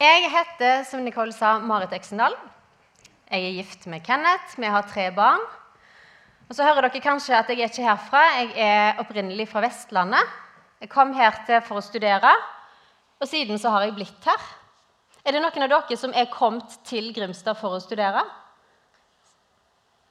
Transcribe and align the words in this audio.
Jeg 0.00 0.30
heter, 0.32 0.78
som 0.88 1.02
Nicole 1.04 1.34
sa, 1.36 1.58
Marit 1.60 1.92
Øksendal. 1.92 2.32
Jeg 3.28 3.42
er 3.44 3.56
gift 3.58 3.82
med 3.92 4.00
Kenneth. 4.00 4.54
Vi 4.56 4.68
har 4.72 4.86
tre 4.88 5.10
barn. 5.12 5.42
Og 6.48 6.56
så 6.56 6.64
hører 6.64 6.86
dere 6.86 7.02
kanskje 7.04 7.34
at 7.36 7.50
jeg 7.52 7.60
er 7.60 7.68
ikke 7.68 7.84
herfra. 7.84 8.22
Jeg 8.38 8.54
er 8.64 9.02
opprinnelig 9.02 9.44
fra 9.50 9.60
Vestlandet. 9.60 10.30
Jeg 10.80 10.88
kom 10.88 11.12
her 11.12 11.36
til 11.44 11.60
for 11.66 11.82
å 11.82 11.84
studere, 11.84 12.32
og 13.20 13.28
siden 13.28 13.60
så 13.60 13.74
har 13.74 13.84
jeg 13.84 13.98
blitt 13.98 14.24
her. 14.24 14.48
Er 15.20 15.36
det 15.36 15.44
noen 15.44 15.66
av 15.66 15.74
dere 15.74 16.00
som 16.00 16.16
er 16.16 16.32
kommet 16.32 16.78
til 16.88 17.12
Grimstad 17.12 17.60
for 17.60 17.76
å 17.76 17.84
studere? 17.84 18.24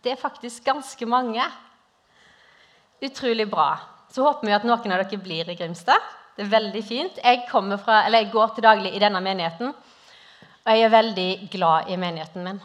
Det 0.05 0.13
er 0.13 0.21
faktisk 0.21 0.69
ganske 0.69 1.09
mange. 1.09 1.49
Utrolig 3.09 3.49
bra. 3.49 3.71
Så 4.13 4.21
håper 4.21 4.51
vi 4.51 4.57
at 4.61 4.69
noen 4.69 4.93
av 4.93 5.01
dere 5.01 5.23
blir 5.25 5.49
i 5.49 5.57
Grimstad. 5.57 6.18
Det 6.39 6.45
er 6.45 6.53
veldig 6.53 6.81
fint. 6.87 7.17
Jeg, 7.19 7.41
fra, 7.51 7.95
jeg 8.07 8.29
går 8.31 8.51
til 8.55 8.63
daglig 8.63 8.93
i 8.95 8.99
denne 9.03 9.19
menigheten, 9.19 9.73
og 10.63 10.69
jeg 10.71 10.83
er 10.85 10.91
veldig 10.93 11.31
glad 11.51 11.89
i 11.91 11.97
menigheten 11.99 12.45
min. 12.45 12.61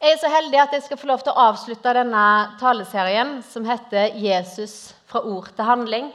Jeg 0.00 0.16
er 0.16 0.18
så 0.18 0.30
heldig 0.32 0.58
at 0.58 0.72
jeg 0.74 0.82
skal 0.82 0.98
få 0.98 1.06
lov 1.06 1.22
til 1.22 1.30
å 1.30 1.44
avslutte 1.52 1.92
denne 1.94 2.24
taleserien 2.58 3.36
som 3.46 3.62
heter 3.64 4.10
'Jesus 4.10 4.96
fra 5.06 5.22
ord 5.22 5.52
til 5.54 5.64
handling'. 5.64 6.10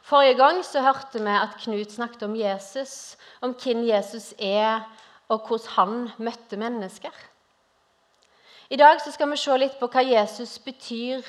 Forrige 0.00 0.38
gang 0.40 0.64
så 0.64 0.80
hørte 0.80 1.20
vi 1.20 1.36
at 1.36 1.60
Knut 1.60 1.92
snakket 1.92 2.22
om 2.22 2.36
Jesus, 2.36 3.16
om 3.42 3.52
hvem 3.52 3.84
Jesus 3.84 4.32
er, 4.38 4.88
og 5.28 5.44
hvordan 5.48 5.68
han 5.76 6.10
møtte 6.16 6.56
mennesker. 6.56 7.12
I 8.70 8.76
dag 8.76 9.00
så 9.04 9.12
skal 9.12 9.30
vi 9.30 9.36
se 9.36 9.56
litt 9.58 9.78
på 9.78 9.86
hva 9.86 10.00
Jesus 10.00 10.58
betyr 10.58 11.20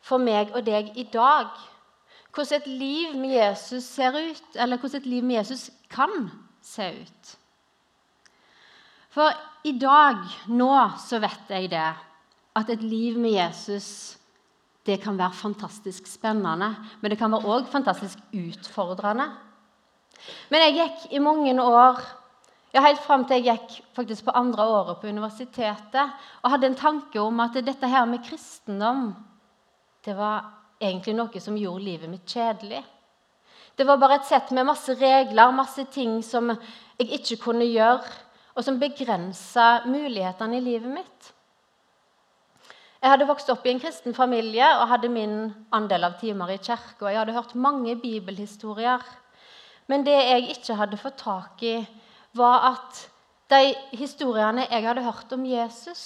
for 0.00 0.18
meg 0.18 0.54
og 0.54 0.62
deg 0.66 0.94
i 0.94 1.08
dag. 1.12 1.50
Hvordan 2.34 2.60
et 2.60 2.66
liv 2.66 3.16
med 3.18 3.34
Jesus 3.34 3.84
ser 3.84 4.14
ut, 4.14 4.54
eller 4.54 4.78
hvordan 4.78 5.00
et 5.00 5.06
liv 5.06 5.24
med 5.24 5.40
Jesus 5.40 5.70
kan 5.90 6.30
se 6.62 6.86
ut. 7.02 7.34
For 9.10 9.34
i 9.66 9.72
dag, 9.78 10.22
nå, 10.48 10.70
så 11.02 11.18
vet 11.22 11.50
jeg 11.50 11.70
det, 11.72 11.90
at 12.56 12.70
et 12.70 12.82
liv 12.82 13.18
med 13.18 13.34
Jesus 13.34 14.16
det 14.86 14.96
kan 15.02 15.18
være 15.18 15.36
fantastisk 15.36 16.06
spennende, 16.08 16.70
men 17.00 17.12
det 17.12 17.18
kan 17.20 17.32
være 17.32 17.48
òg 17.52 17.66
fantastisk 17.70 18.18
utfordrende. 18.32 19.26
Men 20.50 20.64
jeg 20.64 20.76
gikk 20.78 21.12
i 21.12 21.20
mange 21.22 21.52
år, 21.62 22.00
ja, 22.72 22.82
helt 22.84 23.02
fram 23.04 23.26
til 23.28 23.42
jeg 23.44 23.58
gikk 23.58 23.76
faktisk 23.96 24.24
på 24.24 24.34
andre 24.38 24.64
året 24.64 25.02
på 25.02 25.10
universitetet, 25.10 26.16
og 26.42 26.54
hadde 26.54 26.70
en 26.70 26.78
tanke 26.80 27.20
om 27.20 27.42
at 27.44 27.60
dette 27.60 27.90
her 27.90 28.08
med 28.08 28.24
kristendom 28.24 29.10
det 30.06 30.14
var 30.16 30.48
egentlig 30.80 31.14
noe 31.16 31.42
som 31.42 31.58
gjorde 31.58 31.84
livet 31.84 32.10
mitt 32.10 32.26
kjedelig. 32.28 32.80
Det 33.76 33.86
var 33.86 34.00
bare 34.00 34.18
et 34.20 34.28
sett 34.28 34.50
med 34.56 34.66
masse 34.68 34.94
regler, 35.00 35.52
masse 35.56 35.84
ting 35.92 36.18
som 36.24 36.50
jeg 36.98 37.10
ikke 37.20 37.38
kunne 37.44 37.68
gjøre, 37.68 38.08
og 38.56 38.64
som 38.66 38.80
begrensa 38.80 39.86
mulighetene 39.88 40.58
i 40.58 40.64
livet 40.64 40.90
mitt. 40.92 41.30
Jeg 43.00 43.14
hadde 43.14 43.28
vokst 43.30 43.48
opp 43.48 43.64
i 43.64 43.70
en 43.72 43.80
kristen 43.80 44.12
familie 44.12 44.66
og 44.76 44.90
hadde 44.90 45.08
min 45.08 45.36
andel 45.72 46.04
av 46.10 46.18
timer 46.20 46.50
i 46.52 46.58
kirka. 46.60 47.08
Jeg 47.08 47.22
hadde 47.22 47.36
hørt 47.36 47.54
mange 47.56 47.94
bibelhistorier. 47.96 49.00
Men 49.88 50.04
det 50.04 50.18
jeg 50.18 50.50
ikke 50.52 50.76
hadde 50.76 51.00
fått 51.00 51.16
tak 51.22 51.62
i, 51.64 51.78
var 52.36 52.74
at 52.74 53.00
de 53.50 53.72
historiene 53.96 54.68
jeg 54.68 54.84
hadde 54.84 55.06
hørt 55.06 55.32
om 55.34 55.46
Jesus, 55.48 56.04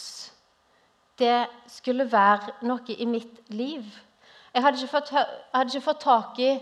det 1.19 1.49
skulle 1.71 2.07
være 2.11 2.55
noe 2.65 2.95
i 2.95 3.07
mitt 3.11 3.43
liv. 3.53 3.83
Jeg 4.55 4.63
hadde 4.63 4.79
ikke 4.79 4.93
fått, 4.93 5.11
hadde 5.55 5.71
ikke 5.73 5.87
fått 5.89 6.03
tak 6.05 6.39
i 6.39 6.53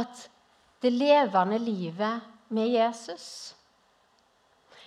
at 0.00 0.28
det 0.80 0.92
levende 0.92 1.58
livet 1.60 2.22
med 2.48 2.72
Jesus 2.72 3.54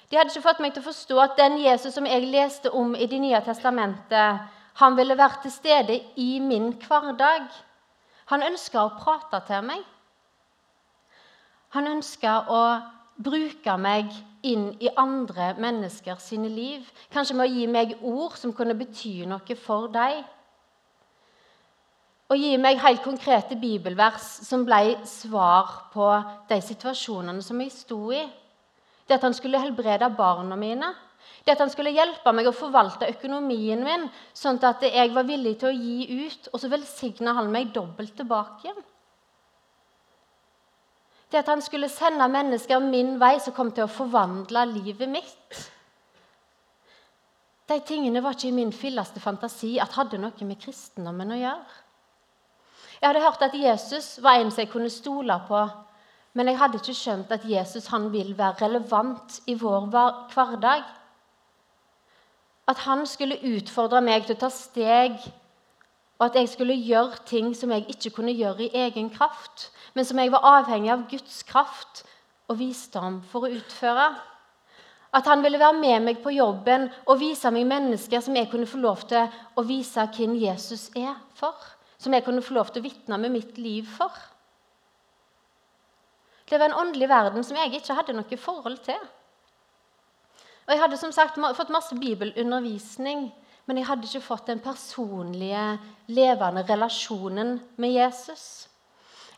De 0.10 0.18
hadde 0.18 0.34
ikke 0.34 0.48
fått 0.48 0.62
meg 0.64 0.74
til 0.74 0.82
å 0.82 0.88
forstå 0.88 1.20
at 1.22 1.38
den 1.38 1.60
Jesus 1.62 1.94
som 1.94 2.08
jeg 2.10 2.26
leste 2.26 2.72
om 2.74 2.96
i 2.96 3.08
Det 3.10 3.20
nye 3.22 3.42
testamentet, 3.46 4.50
han 4.82 4.98
ville 4.98 5.18
vært 5.18 5.44
til 5.46 5.54
stede 5.54 6.00
i 6.18 6.40
min 6.42 6.72
hverdag. 6.82 7.46
Han 8.30 8.46
ønska 8.46 8.82
å 8.82 8.94
prate 8.98 9.40
til 9.48 9.66
meg. 9.66 9.84
Han 11.78 11.90
ønska 11.90 12.36
å 12.50 12.62
bruke 13.22 13.78
meg 13.78 14.10
inn 14.46 14.72
i 14.82 14.90
andre 14.98 15.54
mennesker 15.62 16.18
sine 16.22 16.50
liv. 16.50 16.86
Kanskje 17.14 17.38
med 17.38 17.46
å 17.46 17.54
gi 17.54 17.68
meg 17.70 17.96
ord 18.02 18.38
som 18.38 18.54
kunne 18.54 18.78
bety 18.78 19.24
noe 19.30 19.58
for 19.58 19.90
dem. 19.94 20.24
Og 22.34 22.42
gi 22.42 22.56
meg 22.58 22.80
helt 22.82 23.04
konkrete 23.06 23.54
bibelvers 23.62 24.26
som 24.42 24.64
ble 24.66 24.96
svar 25.06 25.92
på 25.94 26.08
de 26.50 26.58
situasjonene 26.66 27.44
som 27.46 27.60
jeg 27.62 27.74
sto 27.76 28.00
i. 28.10 28.24
Det 29.06 29.20
at 29.20 29.28
han 29.28 29.36
skulle 29.38 29.62
helbrede 29.62 30.10
barna 30.18 30.58
mine. 30.58 30.90
Det 31.46 31.54
at 31.54 31.62
han 31.62 31.70
skulle 31.70 31.94
hjelpe 31.94 32.32
meg 32.34 32.48
å 32.50 32.56
forvalte 32.56 33.10
økonomien 33.12 33.84
min, 33.86 34.08
sånn 34.34 34.58
at 34.66 34.82
jeg 34.88 35.12
var 35.14 35.28
villig 35.28 35.60
til 35.62 35.70
å 35.70 35.76
gi 35.78 36.26
ut, 36.26 36.50
og 36.50 36.64
så 36.64 36.72
velsigna 36.72 37.36
han 37.38 37.52
meg 37.54 37.70
dobbelt 37.76 38.16
tilbake 38.18 38.66
igjen. 38.66 38.82
Det 41.30 41.42
at 41.42 41.54
han 41.54 41.62
skulle 41.66 41.90
sende 41.90 42.26
mennesker 42.34 42.82
min 42.82 43.16
vei 43.22 43.36
som 43.44 43.54
kom 43.54 43.70
til 43.74 43.86
å 43.86 43.94
forvandle 43.94 44.66
livet 44.72 45.10
mitt. 45.10 45.62
De 47.70 47.80
tingene 47.86 48.22
var 48.26 48.36
ikke 48.38 48.50
i 48.50 48.58
min 48.58 48.74
filleste 48.76 49.22
fantasi 49.24 49.76
at 49.82 49.96
hadde 49.98 50.20
noe 50.22 50.50
med 50.50 50.62
kristendommen 50.62 51.34
å 51.34 51.40
gjøre. 51.40 51.83
Jeg 53.04 53.10
hadde 53.10 53.26
hørt 53.26 53.42
at 53.42 53.56
Jesus 53.60 54.06
var 54.24 54.38
en 54.40 54.52
som 54.52 54.62
jeg 54.62 54.70
kunne 54.72 54.90
stole 54.90 55.36
på, 55.48 55.58
men 56.40 56.48
jeg 56.48 56.56
hadde 56.56 56.80
ikke 56.80 56.94
skjønt 56.96 57.34
at 57.36 57.44
Jesus 57.44 57.90
han 57.92 58.06
vil 58.14 58.30
være 58.38 58.62
relevant 58.62 59.42
i 59.52 59.58
vår 59.60 59.90
hverdag. 60.32 60.86
At 62.72 62.86
han 62.86 63.04
skulle 63.04 63.42
utfordre 63.44 64.00
meg 64.00 64.24
til 64.24 64.38
å 64.38 64.42
ta 64.46 64.52
steg, 64.56 65.20
og 66.16 66.30
at 66.30 66.40
jeg 66.40 66.54
skulle 66.54 66.80
gjøre 66.80 67.20
ting 67.28 67.52
som 67.60 67.76
jeg 67.76 67.90
ikke 67.92 68.14
kunne 68.22 68.38
gjøre 68.40 68.70
i 68.70 68.86
egen 68.86 69.12
kraft, 69.12 69.68
men 70.00 70.08
som 70.08 70.24
jeg 70.24 70.32
var 70.32 70.48
avhengig 70.54 70.96
av 70.96 71.04
Guds 71.12 71.44
kraft 71.44 72.06
og 72.48 72.62
visdom 72.64 73.20
for 73.28 73.44
å 73.44 73.52
utføre. 73.52 74.14
At 75.12 75.28
han 75.28 75.44
ville 75.44 75.60
være 75.60 75.82
med 75.84 76.08
meg 76.08 76.24
på 76.24 76.38
jobben 76.40 76.88
og 77.04 77.20
vise 77.20 77.52
meg 77.52 77.68
mennesker 77.68 78.24
som 78.24 78.40
jeg 78.40 78.48
kunne 78.48 78.72
få 78.72 78.80
lov 78.80 79.04
til 79.12 79.28
å 79.60 79.68
vise 79.68 80.08
hvem 80.16 80.40
Jesus 80.48 80.88
er 80.96 81.20
for. 81.36 81.60
Som 82.04 82.14
jeg 82.14 82.26
kunne 82.26 82.44
få 82.44 82.58
lov 82.58 82.72
til 82.72 82.84
å 82.84 82.88
vitne 82.90 83.20
med 83.22 83.32
mitt 83.32 83.58
liv 83.62 83.88
for. 83.88 84.12
Det 86.50 86.60
var 86.60 86.70
en 86.70 86.82
åndelig 86.84 87.08
verden 87.10 87.46
som 87.48 87.58
jeg 87.58 87.72
ikke 87.80 87.96
hadde 87.96 88.16
noe 88.18 88.38
forhold 88.38 88.82
til. 88.86 89.00
Og 90.68 90.72
Jeg 90.72 90.80
hadde 90.80 91.00
som 91.00 91.12
sagt 91.12 91.40
fått 91.58 91.72
masse 91.74 91.96
bibelundervisning, 92.00 93.32
men 93.66 93.80
jeg 93.80 93.88
hadde 93.88 94.08
ikke 94.08 94.22
fått 94.24 94.48
den 94.48 94.60
personlige, 94.64 95.80
levende 96.08 96.64
relasjonen 96.68 97.58
med 97.80 97.96
Jesus. 97.96 98.68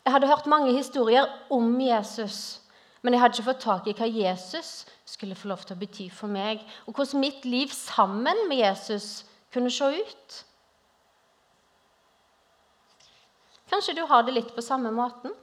Jeg 0.04 0.12
hadde 0.12 0.28
hørt 0.30 0.46
mange 0.46 0.74
historier 0.74 1.26
om 1.50 1.80
Jesus, 1.80 2.60
men 3.02 3.14
jeg 3.14 3.20
hadde 3.20 3.38
ikke 3.38 3.48
fått 3.48 3.64
tak 3.64 3.88
i 3.90 3.94
hva 3.94 4.06
Jesus 4.06 4.84
skulle 5.06 5.38
få 5.38 5.48
lov 5.50 5.64
til 5.66 5.74
å 5.74 5.80
bety 5.80 6.08
for 6.10 6.30
meg, 6.30 6.62
og 6.86 6.94
hvordan 6.94 7.22
mitt 7.22 7.46
liv 7.46 7.70
sammen 7.74 8.46
med 8.50 8.60
Jesus 8.62 9.24
kunne 9.54 9.70
se 9.70 9.88
ut. 9.98 10.36
Kanskje 13.70 13.96
du 13.98 14.04
har 14.06 14.22
det 14.22 14.34
litt 14.36 14.54
på 14.54 14.62
samme 14.62 14.92
måten? 14.94 15.34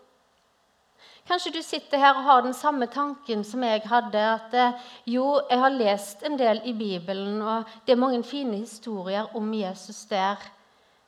Kanskje 1.28 1.54
du 1.56 1.62
sitter 1.64 2.02
her 2.02 2.18
og 2.18 2.26
har 2.28 2.42
den 2.44 2.56
samme 2.56 2.88
tanken 2.92 3.44
som 3.48 3.64
jeg 3.64 3.84
hadde. 3.88 4.20
At 4.20 4.54
eh, 4.54 4.80
jo, 5.16 5.40
jeg 5.50 5.60
har 5.60 5.76
lest 5.76 6.24
en 6.28 6.36
del 6.40 6.60
i 6.68 6.74
Bibelen, 6.76 7.42
og 7.42 7.70
det 7.86 7.96
er 7.96 8.02
mange 8.02 8.24
fine 8.28 8.60
historier 8.60 9.32
om 9.36 9.54
Jesus 9.56 10.04
der. 10.12 10.42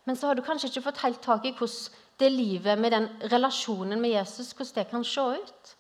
Men 0.05 0.15
så 0.15 0.27
har 0.27 0.35
du 0.35 0.43
kanskje 0.45 0.69
ikke 0.69 0.85
fått 0.87 1.03
helt 1.03 1.21
tak 1.23 1.45
i 1.45 1.55
hvordan 1.55 2.01
det 2.19 2.29
livet 2.31 2.79
med 2.79 2.93
den 2.95 3.09
relasjonen 3.31 3.99
med 3.99 4.13
Jesus 4.13 4.53
hvordan 4.55 4.75
det 4.75 4.91
kan 4.91 5.03
se 5.03 5.21
ut. 5.35 5.71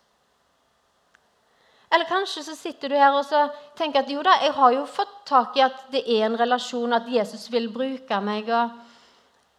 Eller 1.93 2.09
kanskje 2.09 2.43
så 2.43 2.55
sitter 2.59 2.91
du 2.91 2.95
her 2.99 3.15
og 3.15 3.51
tenker 3.77 4.01
at 4.01 4.11
jo 4.11 4.23
da, 4.25 4.33
jeg 4.43 4.51
har 4.57 4.73
jo 4.75 4.83
fått 4.89 5.13
tak 5.29 5.55
i 5.55 5.63
at 5.63 5.85
det 5.93 6.01
er 6.11 6.25
en 6.25 6.35
relasjon, 6.39 6.93
at 6.93 7.07
Jesus 7.07 7.47
vil 7.51 7.69
bruke 7.71 8.19
meg. 8.19 8.51
Og... 8.51 8.94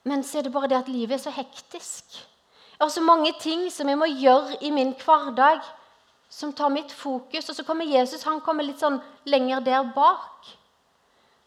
Men 0.06 0.22
så 0.22 0.38
er 0.38 0.46
det 0.46 0.54
bare 0.54 0.70
det 0.70 0.78
at 0.78 0.90
livet 0.92 1.16
er 1.18 1.24
så 1.24 1.32
hektisk. 1.34 2.20
Jeg 2.76 2.84
har 2.84 2.92
så 2.94 3.02
mange 3.02 3.32
ting 3.40 3.66
som 3.74 3.88
jeg 3.90 3.98
må 3.98 4.06
gjøre 4.06 4.60
i 4.62 4.70
min 4.70 4.92
hverdag, 5.00 5.64
som 6.30 6.52
tar 6.54 6.70
mitt 6.70 6.92
fokus. 6.92 7.48
Og 7.50 7.56
så 7.56 7.64
kommer 7.66 7.88
Jesus 7.90 8.26
han 8.26 8.42
kommer 8.44 8.66
litt 8.66 8.82
sånn 8.82 9.00
lenger 9.26 9.64
der 9.66 9.90
bak. 9.96 10.46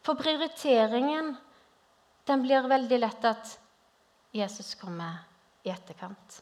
For 0.03 0.19
prioriteringen 0.19 1.35
den 2.27 2.43
blir 2.43 2.67
veldig 2.67 2.99
lett 2.99 3.25
at 3.25 3.55
Jesus 4.35 4.75
kommer 4.77 5.23
i 5.63 5.71
etterkant. 5.71 6.41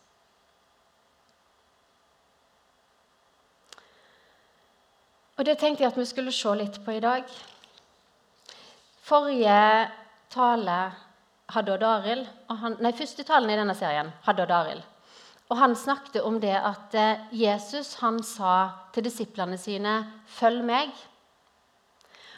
Og 5.37 5.45
Det 5.45 5.59
tenkte 5.61 5.83
jeg 5.83 5.91
at 5.93 5.99
vi 5.99 6.05
skulle 6.09 6.33
se 6.33 6.53
litt 6.57 6.79
på 6.81 6.95
i 6.97 7.03
dag. 7.03 7.27
Forrige 9.05 9.59
tale 10.33 10.79
hadde 11.53 11.73
Odd 11.77 11.83
han, 12.61 12.77
Nei, 12.83 12.93
første 12.95 13.23
talen 13.23 13.51
i 13.51 13.57
denne 13.59 13.75
serien 13.77 14.11
hadde 14.25 14.43
Odd 14.43 14.53
Arild. 14.55 14.85
Og 15.47 15.57
Han 15.57 15.75
snakket 15.79 16.25
om 16.27 16.41
det 16.43 16.55
at 16.55 16.95
eh, 16.95 17.21
Jesus 17.31 17.93
han 18.01 18.19
sa 18.23 18.89
til 18.93 19.05
disiplene 19.07 19.57
sine 19.57 19.93
'Følg 20.27 20.63
meg'. 20.63 21.05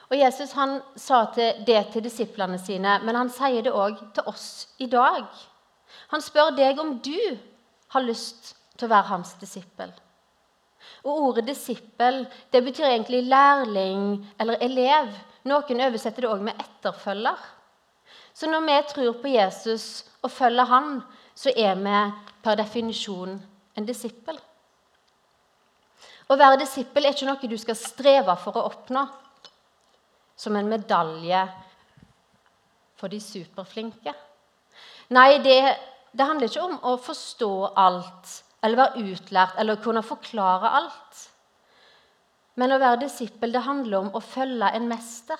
Og 0.09 0.17
Jesus 0.17 0.53
han 0.53 0.81
sa 0.95 1.25
det 1.35 1.87
til 1.93 2.03
disiplene 2.03 2.57
sine, 2.57 2.99
men 3.03 3.15
han 3.15 3.29
sier 3.29 3.61
det 3.61 3.73
òg 3.73 3.97
til 4.13 4.23
oss 4.25 4.67
i 4.79 4.85
dag. 4.85 5.25
Han 6.09 6.21
spør 6.21 6.55
deg 6.57 6.79
om 6.79 6.97
du 6.97 7.37
har 7.93 8.01
lyst 8.01 8.55
til 8.77 8.87
å 8.87 8.93
være 8.93 9.09
hans 9.09 9.33
disippel. 9.41 9.91
Og 11.03 11.21
Ordet 11.29 11.45
'disippel' 11.45 12.27
det 12.51 12.63
betyr 12.63 12.85
egentlig 12.85 13.23
lærling 13.23 14.27
eller 14.39 14.57
elev. 14.61 15.13
Noen 15.45 15.81
oversetter 15.81 16.21
det 16.21 16.29
òg 16.29 16.41
med 16.41 16.61
etterfølger. 16.61 17.37
Så 18.39 18.47
når 18.47 18.63
vi 18.63 18.75
tror 18.87 19.17
på 19.19 19.31
Jesus 19.33 20.05
og 20.23 20.31
følger 20.31 20.69
han, 20.69 21.01
så 21.35 21.51
er 21.51 21.75
vi 21.75 21.95
per 22.43 22.55
definisjon 22.55 23.33
en 23.75 23.87
disippel. 23.87 24.37
Å 26.29 26.37
være 26.39 26.61
disippel 26.61 27.03
er 27.03 27.17
ikke 27.17 27.27
noe 27.27 27.49
du 27.51 27.57
skal 27.59 27.75
streve 27.75 28.35
for 28.39 28.55
å 28.55 28.63
oppnå 28.69 29.03
som 30.39 30.55
en 30.55 30.71
medalje 30.71 31.43
for 32.95 33.11
de 33.11 33.19
superflinke. 33.19 34.15
Nei, 35.11 35.39
det, 35.43 35.59
det 36.15 36.31
handler 36.31 36.47
ikke 36.47 36.63
om 36.69 36.79
å 36.79 36.95
forstå 37.01 37.53
alt 37.75 38.35
eller 38.63 38.85
være 38.85 39.07
utlært 39.09 39.59
eller 39.59 39.83
kunne 39.83 40.05
forklare 40.05 40.75
alt. 40.79 41.25
Men 42.55 42.71
å 42.71 42.79
være 42.79 43.03
disippel 43.03 43.51
det 43.51 43.67
handler 43.67 44.05
om 44.05 44.13
å 44.15 44.23
følge 44.23 44.71
en 44.75 44.87
mester. 44.87 45.39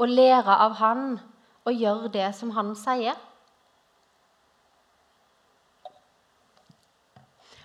Å 0.00 0.08
lære 0.08 0.62
av 0.64 0.80
han 0.80 1.18
og 1.66 1.74
gjør 1.74 2.06
det 2.12 2.28
som 2.36 2.52
han 2.56 2.74
sier. 2.78 3.16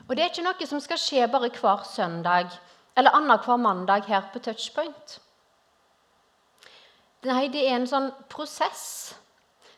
Og 0.07 0.15
det 0.15 0.23
er 0.23 0.31
ikke 0.31 0.45
noe 0.45 0.67
som 0.67 0.81
skal 0.83 0.99
skje 0.99 1.27
bare 1.31 1.51
hver 1.53 1.83
søndag 1.87 2.51
eller 2.97 3.15
annenhver 3.15 3.57
mandag 3.57 4.07
her 4.09 4.27
på 4.33 4.41
Touchpoint. 4.43 5.19
Nei, 7.23 7.47
det 7.47 7.63
er 7.63 7.77
en 7.77 7.87
sånn 7.87 8.09
prosess 8.29 9.15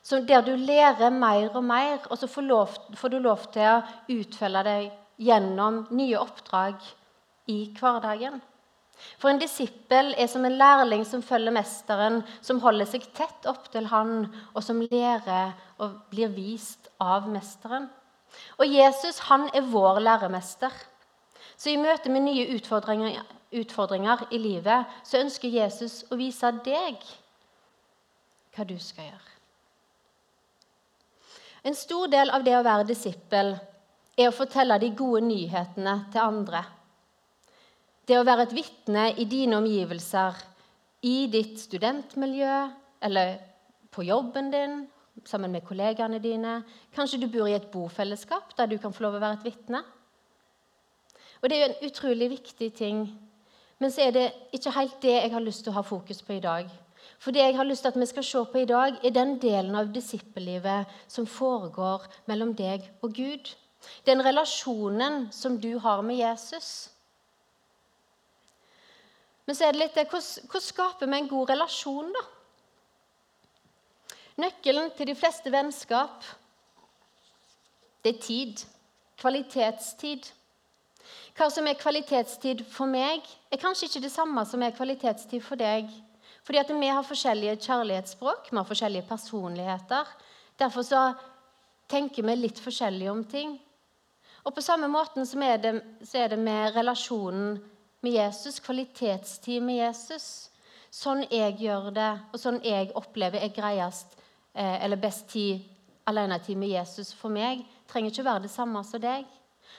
der 0.06 0.44
du 0.46 0.54
lærer 0.58 1.10
mer 1.10 1.56
og 1.58 1.64
mer, 1.66 2.04
og 2.10 2.18
så 2.18 2.28
får, 2.30 2.46
lov, 2.46 2.74
får 2.98 3.10
du 3.10 3.20
lov 3.20 3.48
til 3.54 3.66
å 3.66 3.80
utfølge 4.14 4.62
deg 4.68 4.92
gjennom 5.18 5.86
nye 5.98 6.20
oppdrag 6.20 6.84
i 7.50 7.58
hverdagen. 7.74 8.38
For 9.20 9.30
en 9.32 9.40
disippel 9.42 10.14
er 10.18 10.30
som 10.32 10.46
en 10.48 10.58
lærling 10.58 11.04
som 11.08 11.24
følger 11.24 11.54
mesteren, 11.56 12.22
som 12.42 12.62
holder 12.64 12.88
seg 12.90 13.06
tett 13.18 13.48
opp 13.50 13.68
til 13.74 13.90
han, 13.92 14.28
og 14.54 14.64
som 14.64 14.82
lærer 14.82 15.54
og 15.84 16.00
blir 16.12 16.32
vist 16.36 16.90
av 17.04 17.28
mesteren. 17.32 17.90
Og 18.60 18.68
Jesus 18.68 19.20
han 19.30 19.48
er 19.56 19.68
vår 19.72 20.00
læremester. 20.04 20.72
Så 21.56 21.72
i 21.72 21.80
møte 21.80 22.12
med 22.12 22.26
nye 22.26 22.48
utfordringer, 22.56 23.22
utfordringer 23.56 24.26
i 24.36 24.40
livet 24.42 24.98
så 25.08 25.22
ønsker 25.24 25.54
Jesus 25.54 26.02
å 26.12 26.20
vise 26.20 26.52
deg 26.66 27.00
hva 28.56 28.66
du 28.68 28.76
skal 28.80 29.10
gjøre. 29.10 29.32
En 31.66 31.76
stor 31.76 32.12
del 32.12 32.30
av 32.30 32.44
det 32.46 32.54
å 32.58 32.66
være 32.66 32.86
disippel 32.86 33.56
er 34.16 34.30
å 34.30 34.36
fortelle 34.36 34.78
de 34.80 34.92
gode 34.96 35.24
nyhetene 35.26 35.96
til 36.14 36.22
andre. 36.22 36.62
Det 38.06 38.20
å 38.20 38.26
være 38.26 38.46
et 38.46 38.54
vitne 38.54 39.08
i 39.18 39.26
dine 39.26 39.58
omgivelser, 39.58 40.38
i 41.06 41.26
ditt 41.34 41.58
studentmiljø 41.58 42.58
eller 43.06 43.38
på 43.94 44.06
jobben 44.06 44.52
din, 44.54 44.84
sammen 45.26 45.54
med 45.54 45.66
kollegaene 45.66 46.20
dine. 46.22 46.60
Kanskje 46.94 47.22
du 47.24 47.28
bor 47.32 47.50
i 47.50 47.56
et 47.58 47.70
bofellesskap 47.74 48.54
der 48.58 48.70
du 48.70 48.78
kan 48.82 48.94
få 48.94 49.08
lov 49.08 49.18
å 49.18 49.24
være 49.24 49.40
et 49.40 49.48
vitne. 49.50 49.82
Og 51.42 51.50
Det 51.50 51.58
er 51.58 51.62
jo 51.64 51.74
en 51.74 51.90
utrolig 51.90 52.30
viktig 52.30 52.72
ting. 52.78 53.04
Men 53.80 53.92
så 53.92 54.08
er 54.08 54.12
det 54.16 54.26
ikke 54.56 54.74
helt 54.78 55.02
det 55.02 55.14
jeg 55.18 55.32
har 55.34 55.44
lyst 55.44 55.66
til 55.66 55.74
å 55.74 55.80
ha 55.80 55.86
fokus 55.86 56.22
på 56.22 56.38
i 56.38 56.44
dag. 56.44 56.70
For 57.20 57.34
det 57.34 57.42
jeg 57.42 57.58
har 57.58 57.68
lyst 57.68 57.86
til 57.86 57.94
at 57.94 58.00
vi 58.00 58.08
skal 58.10 58.26
se 58.26 58.42
på 58.52 58.62
i 58.62 58.70
dag, 58.70 58.98
er 59.04 59.14
den 59.14 59.38
delen 59.42 59.76
av 59.76 59.92
disippellivet 59.94 60.90
som 61.08 61.26
foregår 61.26 62.06
mellom 62.30 62.54
deg 62.58 62.86
og 63.02 63.14
Gud. 63.18 63.52
Den 64.06 64.22
relasjonen 64.26 65.28
som 65.34 65.60
du 65.62 65.78
har 65.80 66.02
med 66.02 66.18
Jesus. 66.22 66.95
Men 69.46 69.58
så 69.58 69.68
er 69.68 69.76
det 69.76 69.82
litt 69.84 69.98
det, 69.98 70.08
hvordan, 70.10 70.64
skaper 70.64 71.10
vi 71.10 71.20
en 71.20 71.30
god 71.30 71.52
relasjon, 71.54 72.10
da? 72.16 72.24
Nøkkelen 74.42 74.90
til 74.98 75.08
de 75.08 75.16
fleste 75.16 75.52
vennskap 75.54 76.26
det 78.04 78.12
er 78.16 78.22
tid. 78.22 78.64
Kvalitetstid. 79.18 80.28
Hva 81.36 81.48
som 81.50 81.66
er 81.66 81.78
kvalitetstid 81.80 82.62
for 82.70 82.90
meg, 82.90 83.24
er 83.50 83.62
kanskje 83.62 83.88
ikke 83.88 84.04
det 84.04 84.12
samme 84.14 84.44
som 84.46 84.62
er 84.62 84.76
kvalitetstid 84.76 85.42
for 85.44 85.58
deg. 85.58 85.90
Fordi 86.46 86.60
at 86.62 86.70
vi 86.70 86.92
har 86.92 87.08
forskjellige 87.08 87.58
kjærlighetsspråk, 87.66 88.52
vi 88.52 88.60
har 88.60 88.68
forskjellige 88.70 89.08
personligheter. 89.10 90.12
Derfor 90.60 90.86
så 90.86 91.02
tenker 91.90 92.28
vi 92.28 92.36
litt 92.38 92.62
forskjellig 92.62 93.10
om 93.10 93.24
ting. 93.26 93.56
Og 94.46 94.54
på 94.54 94.62
samme 94.62 94.88
måten 94.92 95.26
så 95.26 95.42
er, 95.42 95.58
det, 95.58 95.74
så 96.06 96.22
er 96.22 96.36
det 96.36 96.40
med 96.40 96.76
relasjonen 96.76 97.58
med 98.06 98.20
Jesus, 98.20 98.62
kvalitetstid 98.62 99.66
med 99.66 99.82
Jesus. 99.82 100.28
Sånn 100.94 101.26
jeg 101.28 101.58
gjør 101.66 101.90
det, 101.96 102.12
og 102.32 102.40
sånn 102.40 102.62
jeg 102.64 102.94
opplever 102.96 103.42
er 103.44 103.52
greiest 103.56 104.16
Eh, 104.56 104.84
eller 104.86 104.96
best 104.96 105.28
tid 105.28 105.60
alenetid 106.08 106.58
med 106.58 106.70
Jesus 106.70 107.10
for 107.14 107.34
meg, 107.34 107.66
trenger 107.92 108.14
ikke 108.14 108.24
være 108.24 108.46
det 108.46 108.52
samme 108.54 108.84
som 108.88 109.02
deg. 109.04 109.26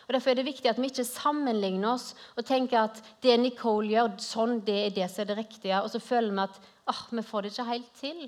Og 0.06 0.12
Derfor 0.12 0.30
er 0.30 0.36
det 0.36 0.44
viktig 0.50 0.68
at 0.68 0.80
vi 0.80 0.90
ikke 0.90 1.06
sammenligner 1.08 1.94
oss 1.94 2.10
og 2.36 2.44
tenker 2.44 2.82
at 2.82 3.00
det 3.24 3.38
Nicole 3.40 3.88
gjør, 3.88 4.10
sånn, 4.20 4.58
det 4.66 4.76
er 4.82 4.92
det 4.98 5.08
som 5.10 5.22
er 5.22 5.30
det 5.30 5.38
riktige, 5.38 5.80
og 5.80 5.88
så 5.90 6.02
føler 6.02 6.34
vi 6.34 6.44
at 6.44 6.60
ah, 6.92 7.00
vi 7.08 7.24
får 7.24 7.46
det 7.46 7.52
ikke 7.54 7.68
helt 7.70 7.88
til. 8.02 8.20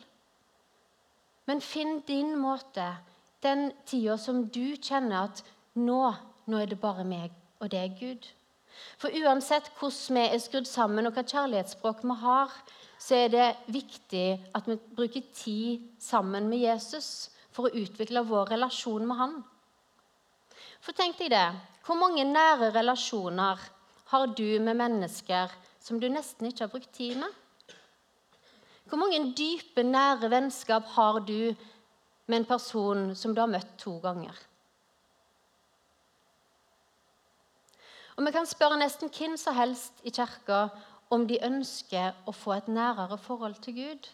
Men 1.51 1.61
finn 1.61 2.01
din 2.09 2.33
måte, 2.41 2.89
den 3.45 3.69
tida 3.85 4.17
som 4.17 4.47
du 4.49 4.73
kjenner 4.81 5.29
at 5.29 5.45
nå, 5.77 6.01
nå 6.49 6.63
er 6.63 6.73
det 6.73 6.81
bare 6.81 7.05
meg 7.05 7.35
og 7.61 7.77
er 7.77 7.93
Gud. 7.99 8.25
For 8.99 9.15
uansett 9.23 9.71
hvordan 9.79 10.19
vi 10.19 10.27
er 10.27 10.43
skrudd 10.43 10.69
sammen, 10.69 11.07
og 11.07 11.17
hva 11.17 11.25
kjærlighetsspråk 11.27 12.05
vi 12.05 12.17
har, 12.23 12.55
så 12.99 13.15
er 13.15 13.33
det 13.33 13.49
viktig 13.71 14.27
at 14.55 14.67
vi 14.67 14.77
bruker 14.99 15.27
tid 15.35 15.87
sammen 16.03 16.49
med 16.51 16.65
Jesus 16.65 17.31
for 17.55 17.69
å 17.69 17.83
utvikle 17.83 18.25
vår 18.27 18.55
relasjon 18.55 19.07
med 19.07 19.19
han. 19.19 19.37
For 20.83 20.95
tenk 20.97 21.19
deg 21.19 21.33
det. 21.35 21.49
Hvor 21.87 21.99
mange 21.99 22.27
nære 22.27 22.73
relasjoner 22.75 23.63
har 24.11 24.27
du 24.37 24.59
med 24.61 24.77
mennesker 24.77 25.53
som 25.81 26.01
du 26.01 26.09
nesten 26.13 26.51
ikke 26.51 26.67
har 26.67 26.73
brukt 26.73 26.93
tid 26.95 27.17
med? 27.21 27.33
Hvor 28.89 29.01
mange 29.01 29.21
dype, 29.37 29.85
nære 29.85 30.31
vennskap 30.33 30.87
har 30.95 31.21
du 31.21 31.55
med 32.29 32.37
en 32.39 32.49
person 32.49 33.11
som 33.17 33.35
du 33.35 33.41
har 33.43 33.51
møtt 33.53 33.75
to 33.81 33.99
ganger? 34.05 34.37
Og 38.19 38.25
Vi 38.27 38.31
kan 38.35 38.47
spørre 38.51 38.77
nesten 38.81 39.13
hvem 39.15 39.37
som 39.39 39.55
helst 39.55 40.01
i 40.03 40.11
kirka 40.11 40.65
om 41.15 41.27
de 41.29 41.39
ønsker 41.47 42.17
å 42.27 42.33
få 42.35 42.57
et 42.57 42.67
nærere 42.69 43.19
forhold 43.19 43.61
til 43.63 43.77
Gud. 43.77 44.09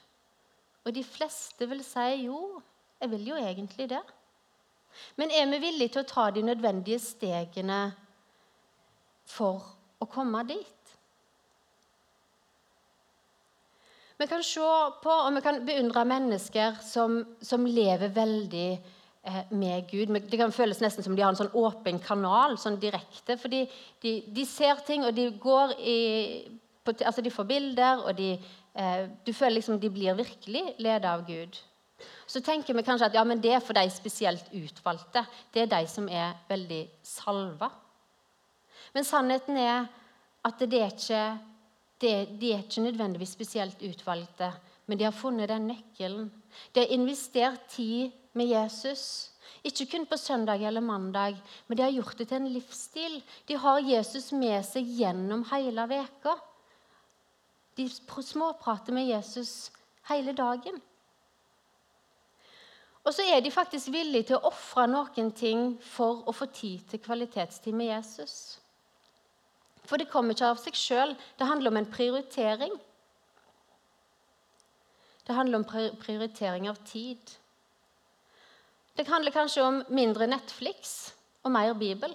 Og 0.85 0.93
de 0.93 1.05
fleste 1.05 1.65
vil 1.71 1.81
si 1.85 2.27
jo, 2.27 2.61
jeg 3.01 3.11
vil 3.11 3.31
jo 3.31 3.39
egentlig 3.41 3.89
det. 3.95 4.03
Men 5.17 5.33
er 5.33 5.49
vi 5.51 5.63
villige 5.63 5.95
til 5.95 6.05
å 6.05 6.11
ta 6.11 6.27
de 6.31 6.43
nødvendige 6.45 7.01
stegene 7.01 7.95
for 9.25 9.73
å 9.99 10.07
komme 10.13 10.45
dit? 10.53 10.93
Vi 14.21 14.29
kan 14.29 14.45
se 14.45 14.69
på 15.01 15.15
og 15.15 15.33
vi 15.35 15.43
kan 15.49 15.65
beundre 15.65 16.05
mennesker 16.05 16.77
som, 16.85 17.23
som 17.41 17.65
lever 17.65 18.13
veldig 18.13 18.69
med 19.51 19.87
Gud. 19.89 20.11
Det 20.29 20.39
kan 20.39 20.53
føles 20.53 20.81
nesten 20.85 21.05
som 21.05 21.15
de 21.17 21.23
har 21.25 21.33
en 21.33 21.39
sånn 21.39 21.55
åpen 21.57 22.01
kanal, 22.03 22.59
sånn 22.61 22.77
direkte. 22.81 23.39
For 23.41 23.53
de, 23.53 23.65
de, 24.05 24.19
de 24.37 24.45
ser 24.49 24.83
ting, 24.87 25.05
og 25.07 25.15
de 25.17 25.31
går 25.41 25.77
i, 25.81 26.01
på, 26.85 26.93
altså 27.01 27.25
De 27.25 27.33
får 27.33 27.49
bilder, 27.49 28.03
og 28.05 28.19
de, 28.19 28.35
eh, 28.77 29.07
du 29.25 29.33
føler 29.33 29.59
liksom 29.59 29.81
de 29.81 29.93
blir 29.93 30.19
virkelig 30.19 30.67
ledet 30.77 31.09
av 31.09 31.25
Gud. 31.29 31.57
Så 32.27 32.43
tenker 32.45 32.77
vi 32.77 32.85
kanskje 32.85 33.09
at 33.09 33.17
ja, 33.17 33.25
men 33.25 33.41
det 33.41 33.55
er 33.57 33.65
for 33.65 33.77
de 33.77 33.85
spesielt 33.93 34.51
utvalgte. 34.53 35.25
Det 35.53 35.65
er 35.65 35.73
de 35.73 35.81
som 35.89 36.09
er 36.09 36.37
veldig 36.49 36.83
salva. 37.05 37.71
Men 38.95 39.07
sannheten 39.09 39.57
er 39.61 39.87
at 40.45 40.61
det 40.61 40.81
er 40.81 40.93
ikke, 40.93 41.23
det, 42.01 42.13
de 42.41 42.53
er 42.53 42.65
ikke 42.65 42.85
nødvendigvis 42.85 43.33
spesielt 43.33 43.81
utvalgte, 43.85 44.51
men 44.87 45.01
de 45.01 45.09
har 45.09 45.17
funnet 45.17 45.49
den 45.49 45.71
nøkkelen. 45.71 46.29
De 46.75 46.85
har 46.85 46.93
investert 46.93 47.65
tid 47.73 48.13
med 48.35 48.51
Jesus. 48.51 49.31
Ikke 49.65 49.87
kun 49.89 50.07
på 50.07 50.17
søndag 50.21 50.63
eller 50.67 50.85
mandag, 50.85 51.39
men 51.67 51.79
de 51.79 51.83
har 51.83 51.95
gjort 51.95 52.19
det 52.19 52.29
til 52.29 52.37
en 52.43 52.53
livsstil. 52.53 53.21
De 53.49 53.57
har 53.57 53.81
Jesus 53.81 54.33
med 54.33 54.61
seg 54.67 54.89
gjennom 54.99 55.45
hele 55.53 55.87
veka. 55.89 56.35
De 57.77 57.89
småprater 57.89 58.93
med 58.93 59.09
Jesus 59.09 59.71
hele 60.11 60.35
dagen. 60.37 60.83
Og 63.05 63.13
så 63.13 63.25
er 63.29 63.41
de 63.45 63.53
faktisk 63.53 63.91
villige 63.93 64.31
til 64.31 64.39
å 64.39 64.49
ofre 64.49 64.87
noen 64.89 65.31
ting 65.37 65.75
for 65.85 66.23
å 66.29 66.33
få 66.33 66.49
tid 66.53 66.87
til 66.89 67.03
kvalitetstid 67.05 67.77
med 67.77 67.91
Jesus. 67.91 68.59
For 69.85 70.01
det 70.01 70.09
kommer 70.09 70.33
ikke 70.33 70.49
av 70.55 70.61
seg 70.61 70.77
sjøl. 70.79 71.13
Det 71.37 71.49
handler 71.49 71.73
om 71.73 71.81
en 71.81 71.91
prioritering. 71.93 72.73
Det 75.27 75.37
handler 75.37 75.61
om 75.61 75.67
prioritering 76.01 76.69
av 76.69 76.81
tid. 76.89 77.21
Det 78.97 79.09
handler 79.09 79.35
kanskje 79.35 79.63
om 79.63 79.81
mindre 79.91 80.27
Netflix 80.31 81.13
og 81.43 81.51
mer 81.51 81.73
Bibel. 81.75 82.13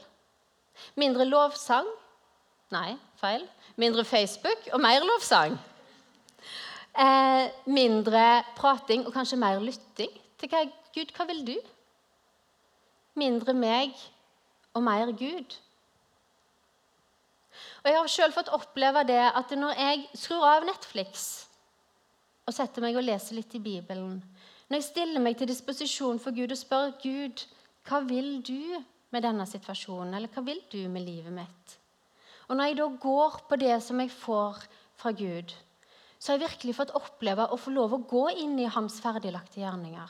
Mindre 0.96 1.26
lovsang. 1.28 1.88
Nei, 2.72 2.94
feil. 3.20 3.44
Mindre 3.76 4.06
Facebook 4.06 4.70
og 4.74 4.80
mer 4.80 5.04
lovsang. 5.04 5.58
Eh, 7.00 7.50
mindre 7.66 8.44
prating 8.56 9.04
og 9.08 9.14
kanskje 9.14 9.40
mer 9.40 9.60
lytting 9.60 10.14
til 10.40 10.52
hva 10.52 10.64
Gud, 10.96 11.12
hva 11.16 11.28
vil 11.28 11.44
du? 11.48 11.58
Mindre 13.20 13.54
meg 13.54 13.92
og 14.74 14.84
mer 14.84 15.12
Gud. 15.12 15.58
Og 17.84 17.92
Jeg 17.92 18.00
har 18.00 18.08
selv 18.08 18.34
fått 18.34 18.56
oppleve 18.56 19.04
det 19.08 19.20
at 19.20 19.52
når 19.52 19.76
jeg 19.76 20.08
skrur 20.16 20.48
av 20.48 20.68
Netflix 20.68 21.28
og 22.48 22.56
setter 22.56 22.82
meg 22.82 22.96
og 22.96 23.04
leser 23.04 23.36
litt 23.36 23.54
i 23.56 23.62
Bibelen, 23.64 24.22
når 24.70 24.78
jeg 24.78 24.86
stiller 24.86 25.24
meg 25.24 25.38
til 25.38 25.50
disposisjon 25.50 26.20
for 26.22 26.36
Gud 26.36 26.52
og 26.54 26.60
spør 26.60 26.92
Gud, 27.02 27.42
hva 27.90 28.04
vil 28.06 28.38
du 28.46 28.78
med 29.10 29.24
denne 29.26 29.48
situasjonen, 29.50 30.14
eller 30.14 30.30
hva 30.30 30.44
vil 30.46 30.60
du 30.70 30.84
med 30.94 31.08
livet 31.08 31.34
mitt? 31.34 31.76
Og 32.50 32.58
Når 32.58 32.70
jeg 32.70 32.78
da 32.78 32.86
går 33.02 33.40
på 33.50 33.58
det 33.62 33.76
som 33.82 34.00
jeg 34.02 34.12
får 34.14 34.62
fra 34.98 35.12
Gud, 35.12 35.54
så 36.20 36.32
har 36.32 36.38
jeg 36.38 36.48
virkelig 36.48 36.76
fått 36.76 36.94
oppleve 36.98 37.48
å 37.50 37.58
få 37.58 37.74
lov 37.74 37.94
å 37.96 38.04
gå 38.10 38.24
inn 38.44 38.58
i 38.60 38.70
hans 38.70 39.00
ferdiglagte 39.02 39.62
gjerninger. 39.62 40.10